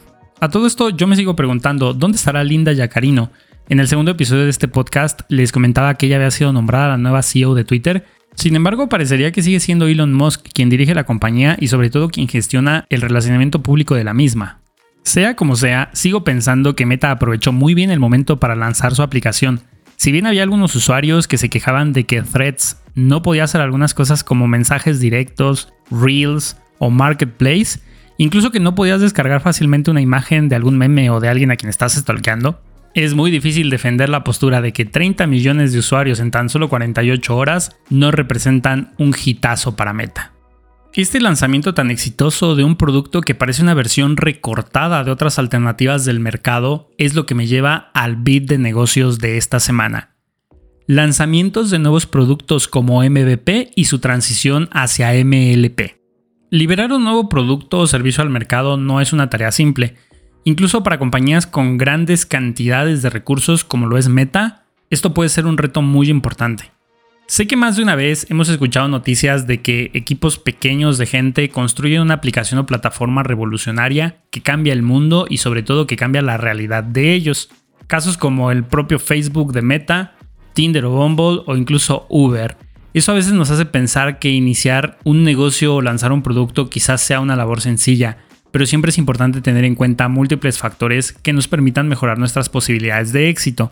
A 0.41 0.49
todo 0.49 0.67
esto 0.67 0.89
yo 0.89 1.07
me 1.07 1.15
sigo 1.15 1.35
preguntando, 1.35 1.93
¿dónde 1.93 2.17
estará 2.17 2.43
Linda 2.43 2.73
Yacarino? 2.73 3.31
En 3.69 3.79
el 3.79 3.87
segundo 3.87 4.11
episodio 4.11 4.43
de 4.43 4.49
este 4.49 4.67
podcast 4.67 5.21
les 5.29 5.53
comentaba 5.53 5.93
que 5.93 6.07
ella 6.07 6.17
había 6.17 6.31
sido 6.31 6.51
nombrada 6.51 6.89
la 6.89 6.97
nueva 6.97 7.21
CEO 7.21 7.55
de 7.55 7.63
Twitter. 7.63 8.05
Sin 8.35 8.55
embargo, 8.55 8.89
parecería 8.89 9.31
que 9.31 9.43
sigue 9.43 9.61
siendo 9.61 9.87
Elon 9.87 10.13
Musk 10.13 10.47
quien 10.53 10.69
dirige 10.69 10.95
la 10.95 11.05
compañía 11.05 11.55
y 11.59 11.67
sobre 11.67 11.89
todo 11.89 12.09
quien 12.09 12.27
gestiona 12.27 12.85
el 12.89 13.01
relacionamiento 13.01 13.63
público 13.63 13.95
de 13.95 14.03
la 14.03 14.13
misma. 14.13 14.60
Sea 15.03 15.35
como 15.35 15.55
sea, 15.55 15.89
sigo 15.93 16.23
pensando 16.23 16.75
que 16.75 16.85
Meta 16.85 17.11
aprovechó 17.11 17.51
muy 17.51 17.73
bien 17.73 17.91
el 17.91 17.99
momento 17.99 18.39
para 18.39 18.55
lanzar 18.55 18.93
su 18.93 19.01
aplicación. 19.01 19.61
Si 19.95 20.11
bien 20.11 20.25
había 20.25 20.43
algunos 20.43 20.75
usuarios 20.75 21.27
que 21.27 21.37
se 21.37 21.49
quejaban 21.49 21.93
de 21.93 22.05
que 22.05 22.21
Threads 22.21 22.77
no 22.95 23.21
podía 23.21 23.43
hacer 23.43 23.61
algunas 23.61 23.93
cosas 23.93 24.23
como 24.23 24.47
mensajes 24.47 24.99
directos, 24.99 25.73
reels 25.89 26.57
o 26.79 26.89
marketplace, 26.89 27.79
incluso 28.17 28.51
que 28.51 28.59
no 28.59 28.75
podías 28.75 29.01
descargar 29.01 29.41
fácilmente 29.41 29.91
una 29.91 30.01
imagen 30.01 30.49
de 30.49 30.55
algún 30.55 30.77
meme 30.77 31.09
o 31.09 31.19
de 31.19 31.29
alguien 31.29 31.51
a 31.51 31.55
quien 31.55 31.69
estás 31.69 31.93
stalkeando, 31.93 32.61
es 32.93 33.13
muy 33.13 33.31
difícil 33.31 33.69
defender 33.69 34.09
la 34.09 34.23
postura 34.23 34.61
de 34.61 34.73
que 34.73 34.85
30 34.85 35.25
millones 35.27 35.71
de 35.71 35.79
usuarios 35.79 36.19
en 36.19 36.31
tan 36.31 36.49
solo 36.49 36.67
48 36.67 37.35
horas 37.35 37.77
no 37.89 38.11
representan 38.11 38.93
un 38.97 39.15
hitazo 39.23 39.75
para 39.75 39.93
Meta. 39.93 40.33
Este 40.93 41.21
lanzamiento 41.21 41.73
tan 41.73 41.89
exitoso 41.89 42.53
de 42.55 42.65
un 42.65 42.75
producto 42.75 43.21
que 43.21 43.33
parece 43.33 43.61
una 43.61 43.73
versión 43.73 44.17
recortada 44.17 45.05
de 45.05 45.11
otras 45.11 45.39
alternativas 45.39 46.03
del 46.03 46.19
mercado 46.19 46.89
es 46.97 47.15
lo 47.15 47.25
que 47.25 47.33
me 47.33 47.47
lleva 47.47 47.91
al 47.93 48.17
bit 48.17 48.49
de 48.49 48.57
negocios 48.57 49.19
de 49.19 49.37
esta 49.37 49.61
semana. 49.61 50.17
Lanzamientos 50.87 51.69
de 51.69 51.79
nuevos 51.79 52.07
productos 52.07 52.67
como 52.67 53.01
MVP 53.01 53.71
y 53.73 53.85
su 53.85 53.99
transición 53.99 54.67
hacia 54.73 55.13
MLP. 55.23 56.01
Liberar 56.49 56.91
un 56.91 57.05
nuevo 57.05 57.29
producto 57.29 57.79
o 57.79 57.87
servicio 57.87 58.21
al 58.21 58.29
mercado 58.29 58.75
no 58.75 58.99
es 58.99 59.13
una 59.13 59.29
tarea 59.29 59.53
simple. 59.53 59.95
Incluso 60.43 60.83
para 60.83 60.99
compañías 60.99 61.47
con 61.47 61.77
grandes 61.77 62.25
cantidades 62.25 63.01
de 63.01 63.09
recursos 63.09 63.63
como 63.63 63.87
lo 63.87 63.97
es 63.97 64.09
Meta, 64.09 64.65
esto 64.89 65.13
puede 65.13 65.29
ser 65.29 65.45
un 65.45 65.57
reto 65.57 65.81
muy 65.81 66.09
importante. 66.09 66.73
Sé 67.31 67.47
que 67.47 67.55
más 67.55 67.77
de 67.77 67.83
una 67.83 67.95
vez 67.95 68.27
hemos 68.29 68.49
escuchado 68.49 68.89
noticias 68.89 69.47
de 69.47 69.61
que 69.61 69.89
equipos 69.93 70.37
pequeños 70.37 70.97
de 70.97 71.05
gente 71.05 71.47
construyen 71.47 72.01
una 72.01 72.15
aplicación 72.15 72.59
o 72.59 72.65
plataforma 72.65 73.23
revolucionaria 73.23 74.17
que 74.31 74.41
cambia 74.41 74.73
el 74.73 74.81
mundo 74.81 75.27
y 75.29 75.37
sobre 75.37 75.63
todo 75.63 75.87
que 75.87 75.95
cambia 75.95 76.21
la 76.21 76.35
realidad 76.35 76.83
de 76.83 77.13
ellos. 77.13 77.49
Casos 77.87 78.17
como 78.17 78.51
el 78.51 78.65
propio 78.65 78.99
Facebook 78.99 79.53
de 79.53 79.61
Meta, 79.61 80.17
Tinder 80.51 80.83
o 80.83 80.91
Bumble 80.91 81.43
o 81.45 81.55
incluso 81.55 82.05
Uber. 82.09 82.57
Eso 82.93 83.13
a 83.13 83.15
veces 83.15 83.31
nos 83.31 83.49
hace 83.49 83.65
pensar 83.65 84.19
que 84.19 84.27
iniciar 84.27 84.99
un 85.05 85.23
negocio 85.23 85.75
o 85.75 85.81
lanzar 85.81 86.11
un 86.11 86.23
producto 86.23 86.69
quizás 86.69 86.99
sea 86.99 87.21
una 87.21 87.37
labor 87.37 87.61
sencilla, 87.61 88.17
pero 88.51 88.65
siempre 88.65 88.89
es 88.89 88.97
importante 88.97 89.39
tener 89.39 89.63
en 89.63 89.75
cuenta 89.75 90.09
múltiples 90.09 90.57
factores 90.57 91.13
que 91.13 91.31
nos 91.31 91.47
permitan 91.47 91.87
mejorar 91.87 92.19
nuestras 92.19 92.49
posibilidades 92.49 93.13
de 93.13 93.29
éxito. 93.29 93.71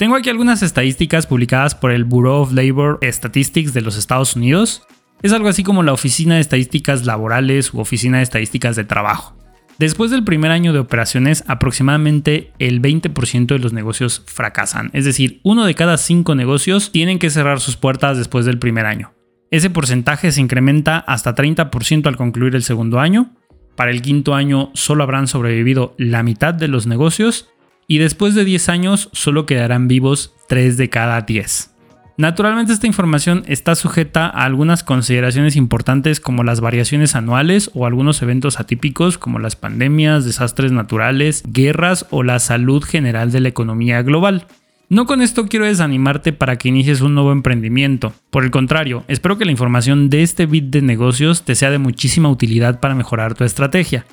Tengo 0.00 0.16
aquí 0.16 0.30
algunas 0.30 0.62
estadísticas 0.62 1.26
publicadas 1.26 1.74
por 1.74 1.90
el 1.92 2.04
Bureau 2.04 2.36
of 2.36 2.54
Labor 2.54 2.98
Statistics 3.02 3.74
de 3.74 3.82
los 3.82 3.98
Estados 3.98 4.34
Unidos. 4.34 4.82
Es 5.20 5.34
algo 5.34 5.50
así 5.50 5.62
como 5.62 5.82
la 5.82 5.92
Oficina 5.92 6.36
de 6.36 6.40
Estadísticas 6.40 7.04
Laborales 7.04 7.74
u 7.74 7.80
Oficina 7.80 8.16
de 8.16 8.22
Estadísticas 8.22 8.76
de 8.76 8.84
Trabajo. 8.84 9.36
Después 9.78 10.10
del 10.10 10.24
primer 10.24 10.52
año 10.52 10.72
de 10.72 10.78
operaciones, 10.78 11.44
aproximadamente 11.48 12.50
el 12.58 12.80
20% 12.80 13.48
de 13.48 13.58
los 13.58 13.74
negocios 13.74 14.22
fracasan. 14.24 14.88
Es 14.94 15.04
decir, 15.04 15.42
uno 15.42 15.66
de 15.66 15.74
cada 15.74 15.98
cinco 15.98 16.34
negocios 16.34 16.92
tienen 16.92 17.18
que 17.18 17.28
cerrar 17.28 17.60
sus 17.60 17.76
puertas 17.76 18.16
después 18.16 18.46
del 18.46 18.58
primer 18.58 18.86
año. 18.86 19.12
Ese 19.50 19.68
porcentaje 19.68 20.32
se 20.32 20.40
incrementa 20.40 20.96
hasta 20.96 21.34
30% 21.34 22.06
al 22.06 22.16
concluir 22.16 22.54
el 22.54 22.62
segundo 22.62 23.00
año. 23.00 23.34
Para 23.76 23.90
el 23.90 24.00
quinto 24.00 24.34
año 24.34 24.70
solo 24.72 25.04
habrán 25.04 25.28
sobrevivido 25.28 25.94
la 25.98 26.22
mitad 26.22 26.54
de 26.54 26.68
los 26.68 26.86
negocios 26.86 27.50
y 27.90 27.98
después 27.98 28.36
de 28.36 28.44
10 28.44 28.68
años 28.68 29.08
solo 29.12 29.46
quedarán 29.46 29.88
vivos 29.88 30.32
3 30.48 30.76
de 30.76 30.88
cada 30.90 31.22
10. 31.22 31.72
Naturalmente 32.18 32.72
esta 32.72 32.86
información 32.86 33.42
está 33.48 33.74
sujeta 33.74 34.26
a 34.26 34.44
algunas 34.44 34.84
consideraciones 34.84 35.56
importantes 35.56 36.20
como 36.20 36.44
las 36.44 36.60
variaciones 36.60 37.16
anuales 37.16 37.68
o 37.74 37.86
algunos 37.86 38.22
eventos 38.22 38.60
atípicos 38.60 39.18
como 39.18 39.40
las 39.40 39.56
pandemias, 39.56 40.24
desastres 40.24 40.70
naturales, 40.70 41.42
guerras 41.48 42.06
o 42.10 42.22
la 42.22 42.38
salud 42.38 42.84
general 42.84 43.32
de 43.32 43.40
la 43.40 43.48
economía 43.48 44.02
global. 44.02 44.46
No 44.88 45.06
con 45.06 45.20
esto 45.20 45.48
quiero 45.48 45.66
desanimarte 45.66 46.32
para 46.32 46.58
que 46.58 46.68
inicies 46.68 47.00
un 47.00 47.16
nuevo 47.16 47.32
emprendimiento. 47.32 48.12
Por 48.30 48.44
el 48.44 48.52
contrario, 48.52 49.02
espero 49.08 49.36
que 49.36 49.46
la 49.46 49.50
información 49.50 50.10
de 50.10 50.22
este 50.22 50.46
bit 50.46 50.66
de 50.66 50.82
negocios 50.82 51.42
te 51.42 51.56
sea 51.56 51.70
de 51.70 51.78
muchísima 51.78 52.28
utilidad 52.28 52.78
para 52.78 52.94
mejorar 52.94 53.34
tu 53.34 53.42
estrategia. 53.42 54.06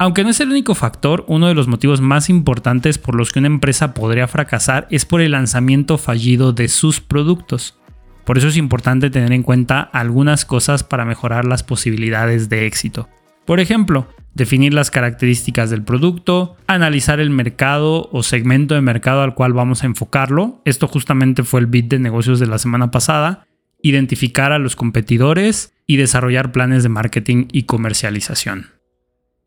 Aunque 0.00 0.22
no 0.22 0.30
es 0.30 0.38
el 0.38 0.50
único 0.50 0.76
factor, 0.76 1.24
uno 1.26 1.48
de 1.48 1.54
los 1.54 1.66
motivos 1.66 2.00
más 2.00 2.30
importantes 2.30 2.98
por 2.98 3.16
los 3.16 3.32
que 3.32 3.40
una 3.40 3.48
empresa 3.48 3.94
podría 3.94 4.28
fracasar 4.28 4.86
es 4.90 5.04
por 5.04 5.20
el 5.20 5.32
lanzamiento 5.32 5.98
fallido 5.98 6.52
de 6.52 6.68
sus 6.68 7.00
productos. 7.00 7.76
Por 8.24 8.38
eso 8.38 8.46
es 8.46 8.56
importante 8.56 9.10
tener 9.10 9.32
en 9.32 9.42
cuenta 9.42 9.80
algunas 9.80 10.44
cosas 10.44 10.84
para 10.84 11.04
mejorar 11.04 11.44
las 11.44 11.64
posibilidades 11.64 12.48
de 12.48 12.66
éxito. 12.66 13.08
Por 13.44 13.58
ejemplo, 13.58 14.06
definir 14.34 14.72
las 14.72 14.92
características 14.92 15.68
del 15.68 15.82
producto, 15.82 16.56
analizar 16.68 17.18
el 17.18 17.30
mercado 17.30 18.08
o 18.12 18.22
segmento 18.22 18.76
de 18.76 18.82
mercado 18.82 19.22
al 19.22 19.34
cual 19.34 19.52
vamos 19.52 19.82
a 19.82 19.86
enfocarlo. 19.86 20.62
Esto 20.64 20.86
justamente 20.86 21.42
fue 21.42 21.58
el 21.58 21.66
bit 21.66 21.88
de 21.88 21.98
negocios 21.98 22.38
de 22.38 22.46
la 22.46 22.58
semana 22.58 22.92
pasada. 22.92 23.48
Identificar 23.82 24.52
a 24.52 24.60
los 24.60 24.76
competidores 24.76 25.74
y 25.88 25.96
desarrollar 25.96 26.52
planes 26.52 26.84
de 26.84 26.88
marketing 26.88 27.46
y 27.50 27.64
comercialización. 27.64 28.77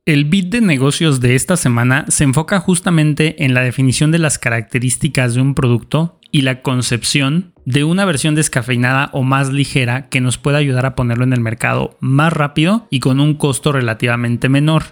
El 0.08 0.25
bit 0.25 0.51
de 0.51 0.62
negocios 0.62 1.20
de 1.20 1.36
esta 1.36 1.55
semana 1.55 2.05
se 2.08 2.24
enfoca 2.24 2.60
justamente 2.60 3.46
en 3.46 3.53
la 3.53 3.62
definición 3.62 4.10
de 4.10 4.17
las 4.17 4.39
características 4.39 5.36
de 5.36 5.41
un 5.41 5.53
producto 5.53 6.17
y 6.31 6.41
la 6.41 6.63
concepción 6.63 7.53
de 7.65 7.84
una 7.84 8.03
versión 8.05 8.34
descafeinada 8.34 9.12
o 9.13 9.22
más 9.22 9.51
ligera 9.51 10.10
que 10.10 10.20
nos 10.20 10.39
pueda 10.39 10.58
ayudar 10.58 10.88
a 10.88 10.96
ponerlo 10.96 11.24
en 11.24 11.34
el 11.34 11.39
mercado 11.39 11.98
más 12.00 12.34
rápido 12.34 12.88
y 12.89 13.00
con 13.00 13.20
un 13.20 13.36
costo 13.36 13.72
relativamente 13.74 14.50
menor. 14.50 14.86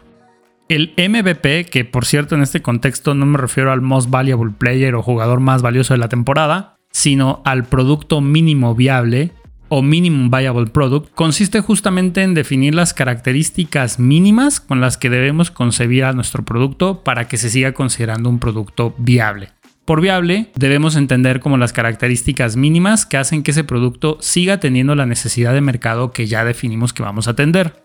El 0.67 0.93
MVP, 0.95 1.65
que 1.65 1.85
por 1.85 2.05
cierto 2.05 2.35
en 2.35 2.43
este 2.43 2.61
contexto 2.61 3.15
no 3.15 3.25
me 3.25 3.39
refiero 3.39 3.71
al 3.71 3.81
most 3.81 4.11
valuable 4.11 4.53
player 4.55 4.93
o 4.93 5.01
jugador 5.01 5.39
más 5.39 5.63
valioso 5.63 5.95
de 5.95 6.01
la 6.01 6.09
temporada, 6.09 6.77
sino 6.91 7.41
al 7.45 7.63
producto 7.63 8.21
mínimo 8.21 8.75
viable, 8.75 9.31
o 9.69 9.81
Minimum 9.81 10.29
Viable 10.29 10.67
Product 10.67 11.13
consiste 11.15 11.61
justamente 11.61 12.23
en 12.23 12.33
definir 12.33 12.75
las 12.75 12.93
características 12.93 13.99
mínimas 13.99 14.59
con 14.59 14.81
las 14.81 14.97
que 14.97 15.09
debemos 15.09 15.51
concebir 15.51 16.03
a 16.03 16.13
nuestro 16.13 16.43
producto 16.43 17.03
para 17.03 17.27
que 17.27 17.37
se 17.37 17.49
siga 17.49 17.73
considerando 17.73 18.29
un 18.29 18.39
producto 18.39 18.93
viable. 18.97 19.49
Por 19.85 20.01
viable 20.01 20.51
debemos 20.53 20.95
entender 20.95 21.39
como 21.39 21.57
las 21.57 21.73
características 21.73 22.55
mínimas 22.55 23.07
que 23.07 23.17
hacen 23.17 23.41
que 23.41 23.51
ese 23.51 23.63
producto 23.63 24.17
siga 24.21 24.59
teniendo 24.59 24.93
la 24.93 25.07
necesidad 25.07 25.53
de 25.53 25.61
mercado 25.61 26.11
que 26.11 26.27
ya 26.27 26.45
definimos 26.45 26.93
que 26.93 27.01
vamos 27.01 27.27
a 27.27 27.31
atender. 27.31 27.83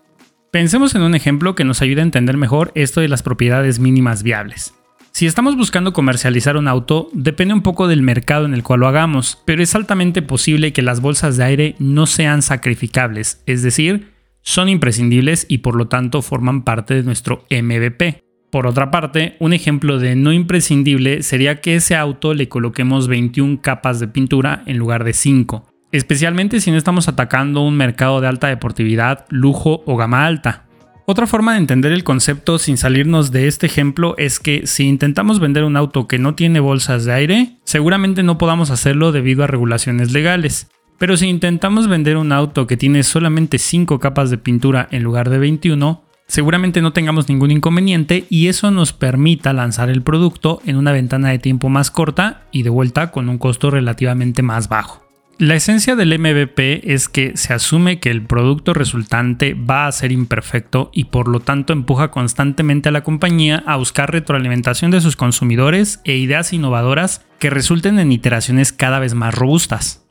Pensemos 0.51 0.93
en 0.93 1.01
un 1.01 1.15
ejemplo 1.15 1.55
que 1.55 1.65
nos 1.65 1.81
ayude 1.81 2.01
a 2.01 2.03
entender 2.03 2.37
mejor 2.37 2.71
esto 2.75 3.01
de 3.01 3.07
las 3.07 3.23
propiedades 3.23 3.79
mínimas 3.79 4.21
viables. 4.21 4.75
Si 5.15 5.25
estamos 5.27 5.55
buscando 5.55 5.93
comercializar 5.93 6.57
un 6.57 6.67
auto, 6.67 7.07
depende 7.13 7.53
un 7.53 7.61
poco 7.61 7.87
del 7.87 8.01
mercado 8.01 8.43
en 8.43 8.53
el 8.53 8.63
cual 8.63 8.81
lo 8.81 8.87
hagamos, 8.89 9.41
pero 9.45 9.63
es 9.63 9.73
altamente 9.73 10.21
posible 10.21 10.73
que 10.73 10.81
las 10.81 10.99
bolsas 10.99 11.37
de 11.37 11.45
aire 11.45 11.75
no 11.79 12.05
sean 12.05 12.41
sacrificables, 12.41 13.41
es 13.45 13.61
decir, 13.61 14.09
son 14.41 14.67
imprescindibles 14.67 15.45
y 15.47 15.59
por 15.59 15.77
lo 15.77 15.87
tanto 15.87 16.21
forman 16.21 16.63
parte 16.63 16.95
de 16.95 17.03
nuestro 17.03 17.45
MVP. 17.49 18.25
Por 18.51 18.67
otra 18.67 18.91
parte, 18.91 19.37
un 19.39 19.53
ejemplo 19.53 19.99
de 19.99 20.17
no 20.17 20.33
imprescindible 20.33 21.23
sería 21.23 21.61
que 21.61 21.77
ese 21.77 21.95
auto 21.95 22.33
le 22.33 22.49
coloquemos 22.49 23.07
21 23.07 23.61
capas 23.61 24.01
de 24.01 24.09
pintura 24.09 24.63
en 24.65 24.77
lugar 24.77 25.05
de 25.05 25.13
5, 25.13 25.65
especialmente 25.93 26.59
si 26.59 26.71
no 26.71 26.77
estamos 26.77 27.07
atacando 27.07 27.61
un 27.61 27.77
mercado 27.77 28.19
de 28.19 28.27
alta 28.27 28.47
deportividad, 28.47 29.25
lujo 29.29 29.81
o 29.85 29.95
gama 29.95 30.25
alta. 30.25 30.64
Otra 31.07 31.27
forma 31.27 31.51
de 31.53 31.59
entender 31.59 31.91
el 31.91 32.03
concepto 32.03 32.57
sin 32.57 32.77
salirnos 32.77 33.31
de 33.31 33.47
este 33.47 33.67
ejemplo 33.67 34.15
es 34.17 34.39
que 34.39 34.65
si 34.65 34.85
intentamos 34.85 35.39
vender 35.39 35.63
un 35.63 35.77
auto 35.77 36.07
que 36.07 36.17
no 36.17 36.33
tiene 36.33 36.59
bolsas 36.59 37.05
de 37.05 37.13
aire, 37.13 37.57
seguramente 37.63 38.23
no 38.23 38.39
podamos 38.39 38.71
hacerlo 38.71 39.11
debido 39.11 39.43
a 39.43 39.47
regulaciones 39.47 40.11
legales. 40.13 40.67
Pero 40.97 41.15
si 41.15 41.27
intentamos 41.27 41.87
vender 41.87 42.17
un 42.17 42.31
auto 42.31 42.65
que 42.65 42.75
tiene 42.75 43.03
solamente 43.03 43.59
5 43.59 43.99
capas 43.99 44.31
de 44.31 44.39
pintura 44.39 44.87
en 44.89 45.03
lugar 45.03 45.29
de 45.29 45.37
21, 45.37 46.03
seguramente 46.27 46.81
no 46.81 46.91
tengamos 46.91 47.29
ningún 47.29 47.51
inconveniente 47.51 48.25
y 48.31 48.47
eso 48.47 48.71
nos 48.71 48.91
permita 48.91 49.53
lanzar 49.53 49.91
el 49.91 50.01
producto 50.01 50.59
en 50.65 50.75
una 50.75 50.91
ventana 50.91 51.29
de 51.29 51.37
tiempo 51.37 51.69
más 51.69 51.91
corta 51.91 52.47
y 52.51 52.63
de 52.63 52.71
vuelta 52.71 53.11
con 53.11 53.29
un 53.29 53.37
costo 53.37 53.69
relativamente 53.69 54.41
más 54.41 54.69
bajo. 54.69 55.04
La 55.37 55.55
esencia 55.55 55.97
del 55.97 56.17
MVP 56.17 56.93
es 56.93 57.09
que 57.09 57.35
se 57.35 57.53
asume 57.53 57.99
que 57.99 58.09
el 58.09 58.21
producto 58.21 58.73
resultante 58.73 59.53
va 59.53 59.85
a 59.85 59.91
ser 59.91 60.13
imperfecto 60.13 60.89
y 60.93 61.05
por 61.05 61.27
lo 61.27 61.41
tanto 61.41 61.73
empuja 61.73 62.09
constantemente 62.09 62.87
a 62.87 62.93
la 62.93 63.03
compañía 63.03 63.61
a 63.67 63.75
buscar 63.75 64.13
retroalimentación 64.13 64.91
de 64.91 65.01
sus 65.01 65.17
consumidores 65.17 65.99
e 66.05 66.15
ideas 66.15 66.53
innovadoras 66.53 67.25
que 67.37 67.49
resulten 67.49 67.99
en 67.99 68.13
iteraciones 68.13 68.71
cada 68.71 68.99
vez 68.99 69.13
más 69.13 69.35
robustas. 69.35 70.05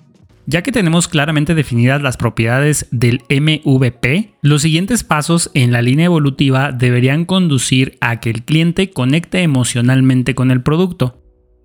Ya 0.45 0.63
que 0.63 0.73
tenemos 0.73 1.09
claramente 1.09 1.55
definidas 1.55 2.03
las 2.03 2.19
propiedades 2.19 2.87
del 2.91 3.23
MVP, 3.31 4.35
los 4.43 4.61
siguientes 4.61 5.05
pasos 5.05 5.51
en 5.55 5.73
la 5.73 5.81
línea 5.81 6.05
evolutiva 6.05 6.71
deberían 6.71 7.25
conducir 7.25 7.97
a 8.03 8.21
que 8.21 8.29
el 8.29 8.43
cliente 8.43 8.91
conecte 8.91 9.41
emocionalmente 9.41 10.35
con 10.35 10.51
el 10.51 10.63
producto, 10.63 11.24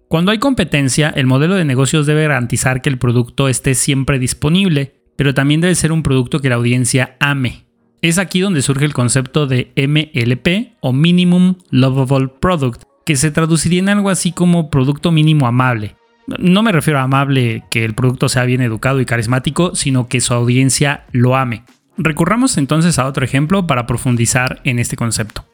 cuando 0.10 0.32
hay 0.32 0.40
competencia, 0.40 1.10
el 1.10 1.28
modelo 1.28 1.54
de 1.54 1.66
negocios 1.66 2.08
debe 2.08 2.24
garantizar 2.24 2.82
que 2.82 2.90
el 2.90 2.98
producto 2.98 3.48
esté 3.48 3.76
siempre 3.76 4.18
disponible, 4.18 4.96
pero 5.16 5.36
también 5.36 5.62
debe 5.62 5.76
ser 5.76 5.92
un 5.92 6.02
producto 6.02 6.40
que 6.40 6.50
la 6.50 6.56
audiencia 6.56 7.16
ame. 7.20 7.68
Es 8.02 8.18
aquí 8.18 8.40
donde 8.40 8.64
surge 8.64 8.86
el 8.86 8.94
concepto 8.96 9.46
de 9.46 9.72
MLP 9.76 10.78
o 10.80 10.94
Minimum 10.94 11.58
Lovable 11.70 12.28
Product, 12.28 12.82
que 13.06 13.18
se 13.18 13.30
traduciría 13.30 13.82
en 13.82 13.90
algo 13.90 14.10
así 14.10 14.32
como 14.32 14.72
producto 14.72 15.12
mínimo 15.12 15.46
amable. 15.46 15.96
No 16.40 16.64
me 16.64 16.72
refiero 16.72 16.98
a 16.98 17.04
amable 17.04 17.66
que 17.70 17.86
el 17.86 17.94
producto 17.94 18.30
sea 18.30 18.46
bien 18.46 18.62
educado 18.62 19.02
y 19.02 19.06
carismático, 19.06 19.76
sino 19.76 20.08
que 20.08 20.22
su 20.22 20.34
audiencia 20.34 21.06
lo 21.12 21.36
ame. 21.36 21.66
recurramos 21.98 22.58
entonces 22.58 22.98
a 22.98 23.06
otro 23.06 23.24
ejemplo 23.24 23.68
para 23.68 23.86
profundizar 23.86 24.60
en 24.64 24.80
este 24.80 24.96
concepto. 24.96 25.46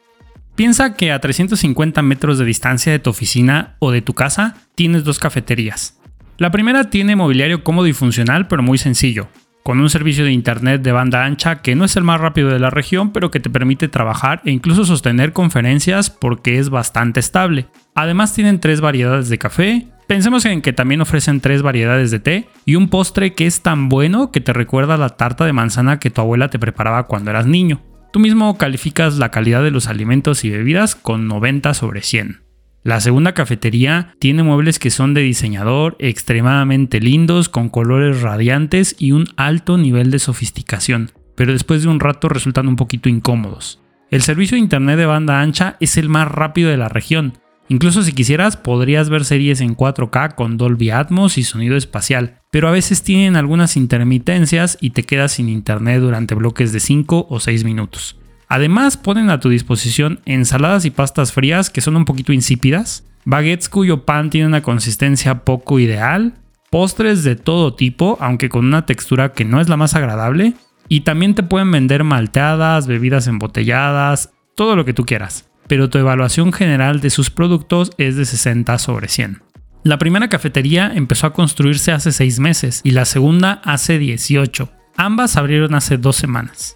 Piensa 0.56 0.94
que 0.94 1.12
a 1.12 1.20
350 1.20 2.00
metros 2.00 2.38
de 2.38 2.46
distancia 2.46 2.90
de 2.90 2.98
tu 2.98 3.10
oficina 3.10 3.76
o 3.78 3.90
de 3.90 4.00
tu 4.00 4.14
casa 4.14 4.56
tienes 4.74 5.04
dos 5.04 5.18
cafeterías. 5.18 6.00
La 6.38 6.50
primera 6.50 6.88
tiene 6.88 7.14
mobiliario 7.14 7.62
cómodo 7.62 7.86
y 7.88 7.92
funcional 7.92 8.48
pero 8.48 8.62
muy 8.62 8.78
sencillo, 8.78 9.28
con 9.62 9.80
un 9.80 9.90
servicio 9.90 10.24
de 10.24 10.32
internet 10.32 10.80
de 10.80 10.92
banda 10.92 11.26
ancha 11.26 11.60
que 11.60 11.74
no 11.74 11.84
es 11.84 11.96
el 11.96 12.04
más 12.04 12.22
rápido 12.22 12.48
de 12.48 12.58
la 12.58 12.70
región, 12.70 13.12
pero 13.12 13.30
que 13.30 13.38
te 13.38 13.50
permite 13.50 13.88
trabajar 13.88 14.40
e 14.46 14.50
incluso 14.50 14.86
sostener 14.86 15.34
conferencias 15.34 16.08
porque 16.08 16.58
es 16.58 16.70
bastante 16.70 17.20
estable. 17.20 17.66
Además 17.94 18.32
tienen 18.32 18.58
tres 18.58 18.80
variedades 18.80 19.28
de 19.28 19.36
café, 19.36 19.88
pensemos 20.06 20.46
en 20.46 20.62
que 20.62 20.72
también 20.72 21.02
ofrecen 21.02 21.40
tres 21.42 21.60
variedades 21.60 22.10
de 22.10 22.20
té 22.20 22.48
y 22.64 22.76
un 22.76 22.88
postre 22.88 23.34
que 23.34 23.46
es 23.46 23.60
tan 23.60 23.90
bueno 23.90 24.32
que 24.32 24.40
te 24.40 24.54
recuerda 24.54 24.96
la 24.96 25.10
tarta 25.10 25.44
de 25.44 25.52
manzana 25.52 25.98
que 25.98 26.08
tu 26.08 26.22
abuela 26.22 26.48
te 26.48 26.58
preparaba 26.58 27.06
cuando 27.06 27.30
eras 27.30 27.44
niño. 27.44 27.82
Tú 28.16 28.20
mismo 28.20 28.56
calificas 28.56 29.18
la 29.18 29.30
calidad 29.30 29.62
de 29.62 29.70
los 29.70 29.88
alimentos 29.88 30.42
y 30.42 30.48
bebidas 30.48 30.94
con 30.94 31.28
90 31.28 31.74
sobre 31.74 32.00
100. 32.00 32.40
La 32.82 32.98
segunda 33.00 33.34
cafetería 33.34 34.14
tiene 34.18 34.42
muebles 34.42 34.78
que 34.78 34.88
son 34.88 35.12
de 35.12 35.20
diseñador, 35.20 35.96
extremadamente 35.98 36.98
lindos, 36.98 37.50
con 37.50 37.68
colores 37.68 38.22
radiantes 38.22 38.96
y 38.98 39.12
un 39.12 39.26
alto 39.36 39.76
nivel 39.76 40.10
de 40.10 40.18
sofisticación, 40.18 41.12
pero 41.34 41.52
después 41.52 41.82
de 41.82 41.88
un 41.88 42.00
rato 42.00 42.30
resultan 42.30 42.68
un 42.68 42.76
poquito 42.76 43.10
incómodos. 43.10 43.82
El 44.10 44.22
servicio 44.22 44.54
de 44.54 44.62
internet 44.62 44.96
de 44.96 45.04
banda 45.04 45.42
ancha 45.42 45.76
es 45.80 45.98
el 45.98 46.08
más 46.08 46.26
rápido 46.26 46.70
de 46.70 46.78
la 46.78 46.88
región. 46.88 47.34
Incluso 47.68 48.02
si 48.02 48.12
quisieras 48.12 48.56
podrías 48.56 49.08
ver 49.08 49.24
series 49.24 49.60
en 49.60 49.76
4K 49.76 50.34
con 50.34 50.56
Dolby 50.56 50.90
Atmos 50.90 51.36
y 51.36 51.42
sonido 51.42 51.76
espacial, 51.76 52.40
pero 52.50 52.68
a 52.68 52.72
veces 52.72 53.02
tienen 53.02 53.34
algunas 53.34 53.76
intermitencias 53.76 54.78
y 54.80 54.90
te 54.90 55.02
quedas 55.02 55.32
sin 55.32 55.48
internet 55.48 56.00
durante 56.00 56.36
bloques 56.36 56.72
de 56.72 56.80
5 56.80 57.26
o 57.28 57.40
6 57.40 57.64
minutos. 57.64 58.18
Además, 58.48 58.96
ponen 58.96 59.30
a 59.30 59.40
tu 59.40 59.48
disposición 59.48 60.20
ensaladas 60.24 60.84
y 60.84 60.90
pastas 60.90 61.32
frías 61.32 61.68
que 61.68 61.80
son 61.80 61.96
un 61.96 62.04
poquito 62.04 62.32
insípidas, 62.32 63.04
baguettes 63.24 63.68
cuyo 63.68 64.04
pan 64.04 64.30
tiene 64.30 64.46
una 64.46 64.62
consistencia 64.62 65.44
poco 65.44 65.80
ideal, 65.80 66.34
postres 66.70 67.24
de 67.24 67.34
todo 67.34 67.74
tipo, 67.74 68.16
aunque 68.20 68.48
con 68.48 68.64
una 68.64 68.86
textura 68.86 69.32
que 69.32 69.44
no 69.44 69.60
es 69.60 69.68
la 69.68 69.76
más 69.76 69.94
agradable, 69.94 70.54
y 70.88 71.00
también 71.00 71.34
te 71.34 71.42
pueden 71.42 71.72
vender 71.72 72.04
malteadas, 72.04 72.86
bebidas 72.86 73.26
embotelladas, 73.26 74.30
todo 74.54 74.76
lo 74.76 74.84
que 74.84 74.94
tú 74.94 75.04
quieras. 75.04 75.48
Pero 75.68 75.90
tu 75.90 75.98
evaluación 75.98 76.52
general 76.52 77.00
de 77.00 77.10
sus 77.10 77.30
productos 77.30 77.90
es 77.98 78.16
de 78.16 78.24
60 78.24 78.78
sobre 78.78 79.08
100. 79.08 79.42
La 79.82 79.98
primera 79.98 80.28
cafetería 80.28 80.92
empezó 80.94 81.28
a 81.28 81.32
construirse 81.32 81.92
hace 81.92 82.12
6 82.12 82.40
meses 82.40 82.80
y 82.82 82.90
la 82.90 83.04
segunda 83.04 83.60
hace 83.64 83.98
18. 83.98 84.68
Ambas 84.96 85.36
abrieron 85.36 85.74
hace 85.74 85.96
2 85.96 86.16
semanas. 86.16 86.74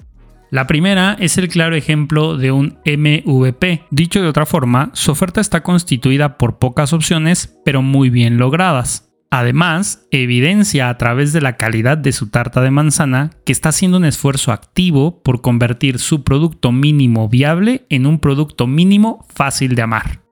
La 0.50 0.66
primera 0.66 1.16
es 1.18 1.38
el 1.38 1.48
claro 1.48 1.76
ejemplo 1.76 2.36
de 2.36 2.50
un 2.50 2.78
MVP. 2.84 3.84
Dicho 3.90 4.20
de 4.20 4.28
otra 4.28 4.46
forma, 4.46 4.90
su 4.94 5.12
oferta 5.12 5.40
está 5.40 5.62
constituida 5.62 6.38
por 6.38 6.58
pocas 6.58 6.92
opciones, 6.92 7.56
pero 7.64 7.82
muy 7.82 8.10
bien 8.10 8.36
logradas. 8.36 9.09
Además, 9.30 10.06
evidencia 10.10 10.88
a 10.88 10.98
través 10.98 11.32
de 11.32 11.40
la 11.40 11.56
calidad 11.56 11.96
de 11.96 12.12
su 12.12 12.30
tarta 12.30 12.60
de 12.60 12.72
manzana 12.72 13.30
que 13.46 13.52
está 13.52 13.68
haciendo 13.68 13.98
un 13.98 14.04
esfuerzo 14.04 14.50
activo 14.50 15.22
por 15.22 15.40
convertir 15.40 16.00
su 16.00 16.24
producto 16.24 16.72
mínimo 16.72 17.28
viable 17.28 17.86
en 17.90 18.06
un 18.06 18.18
producto 18.18 18.66
mínimo 18.66 19.24
fácil 19.32 19.76
de 19.76 19.82
amar. 19.82 20.22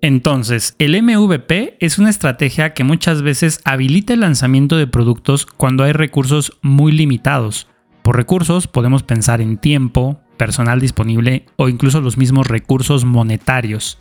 Entonces, 0.00 0.74
el 0.78 1.02
MVP 1.02 1.76
es 1.80 1.98
una 1.98 2.08
estrategia 2.08 2.72
que 2.72 2.84
muchas 2.84 3.20
veces 3.20 3.60
habilita 3.64 4.14
el 4.14 4.20
lanzamiento 4.20 4.76
de 4.76 4.86
productos 4.86 5.44
cuando 5.44 5.84
hay 5.84 5.92
recursos 5.92 6.58
muy 6.62 6.92
limitados, 6.92 7.66
por 8.08 8.16
recursos 8.16 8.68
podemos 8.68 9.02
pensar 9.02 9.42
en 9.42 9.58
tiempo, 9.58 10.18
personal 10.38 10.80
disponible 10.80 11.44
o 11.56 11.68
incluso 11.68 12.00
los 12.00 12.16
mismos 12.16 12.46
recursos 12.46 13.04
monetarios. 13.04 13.98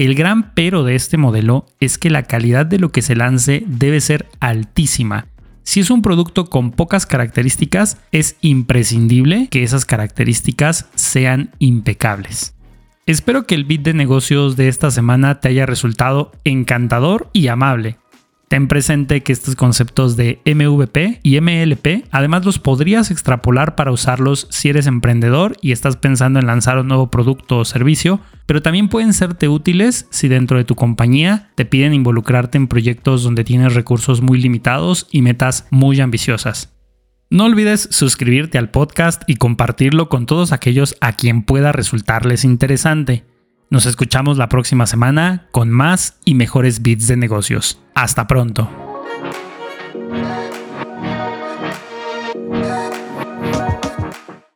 El 0.00 0.14
gran 0.14 0.54
pero 0.54 0.82
de 0.82 0.94
este 0.94 1.18
modelo 1.18 1.66
es 1.78 1.98
que 1.98 2.08
la 2.08 2.22
calidad 2.22 2.64
de 2.64 2.78
lo 2.78 2.90
que 2.90 3.02
se 3.02 3.14
lance 3.14 3.64
debe 3.66 4.00
ser 4.00 4.30
altísima. 4.40 5.26
Si 5.62 5.80
es 5.80 5.90
un 5.90 6.00
producto 6.00 6.46
con 6.46 6.70
pocas 6.70 7.04
características, 7.04 7.98
es 8.10 8.36
imprescindible 8.40 9.48
que 9.50 9.62
esas 9.62 9.84
características 9.84 10.88
sean 10.94 11.50
impecables. 11.58 12.54
Espero 13.04 13.44
que 13.44 13.54
el 13.54 13.66
bit 13.66 13.82
de 13.82 13.92
negocios 13.92 14.56
de 14.56 14.68
esta 14.68 14.90
semana 14.90 15.38
te 15.40 15.48
haya 15.48 15.66
resultado 15.66 16.32
encantador 16.44 17.28
y 17.34 17.48
amable. 17.48 17.98
Ten 18.50 18.66
presente 18.66 19.22
que 19.22 19.32
estos 19.32 19.54
conceptos 19.54 20.16
de 20.16 20.40
MVP 20.44 21.20
y 21.22 21.40
MLP 21.40 22.08
además 22.10 22.44
los 22.44 22.58
podrías 22.58 23.12
extrapolar 23.12 23.76
para 23.76 23.92
usarlos 23.92 24.48
si 24.50 24.68
eres 24.68 24.88
emprendedor 24.88 25.56
y 25.62 25.70
estás 25.70 25.96
pensando 25.96 26.40
en 26.40 26.48
lanzar 26.48 26.76
un 26.76 26.88
nuevo 26.88 27.12
producto 27.12 27.58
o 27.58 27.64
servicio, 27.64 28.18
pero 28.46 28.60
también 28.60 28.88
pueden 28.88 29.12
serte 29.12 29.46
útiles 29.46 30.08
si 30.10 30.26
dentro 30.26 30.58
de 30.58 30.64
tu 30.64 30.74
compañía 30.74 31.52
te 31.54 31.64
piden 31.64 31.94
involucrarte 31.94 32.58
en 32.58 32.66
proyectos 32.66 33.22
donde 33.22 33.44
tienes 33.44 33.74
recursos 33.74 34.20
muy 34.20 34.40
limitados 34.40 35.06
y 35.12 35.22
metas 35.22 35.68
muy 35.70 36.00
ambiciosas. 36.00 36.74
No 37.30 37.44
olvides 37.44 37.86
suscribirte 37.92 38.58
al 38.58 38.72
podcast 38.72 39.22
y 39.28 39.36
compartirlo 39.36 40.08
con 40.08 40.26
todos 40.26 40.50
aquellos 40.50 40.96
a 41.00 41.12
quien 41.12 41.44
pueda 41.44 41.70
resultarles 41.70 42.42
interesante. 42.42 43.22
Nos 43.70 43.86
escuchamos 43.86 44.36
la 44.36 44.48
próxima 44.48 44.84
semana 44.84 45.46
con 45.52 45.70
más 45.70 46.16
y 46.24 46.34
mejores 46.34 46.82
bits 46.82 47.06
de 47.06 47.16
negocios. 47.16 47.80
Hasta 47.94 48.26
pronto. 48.26 48.89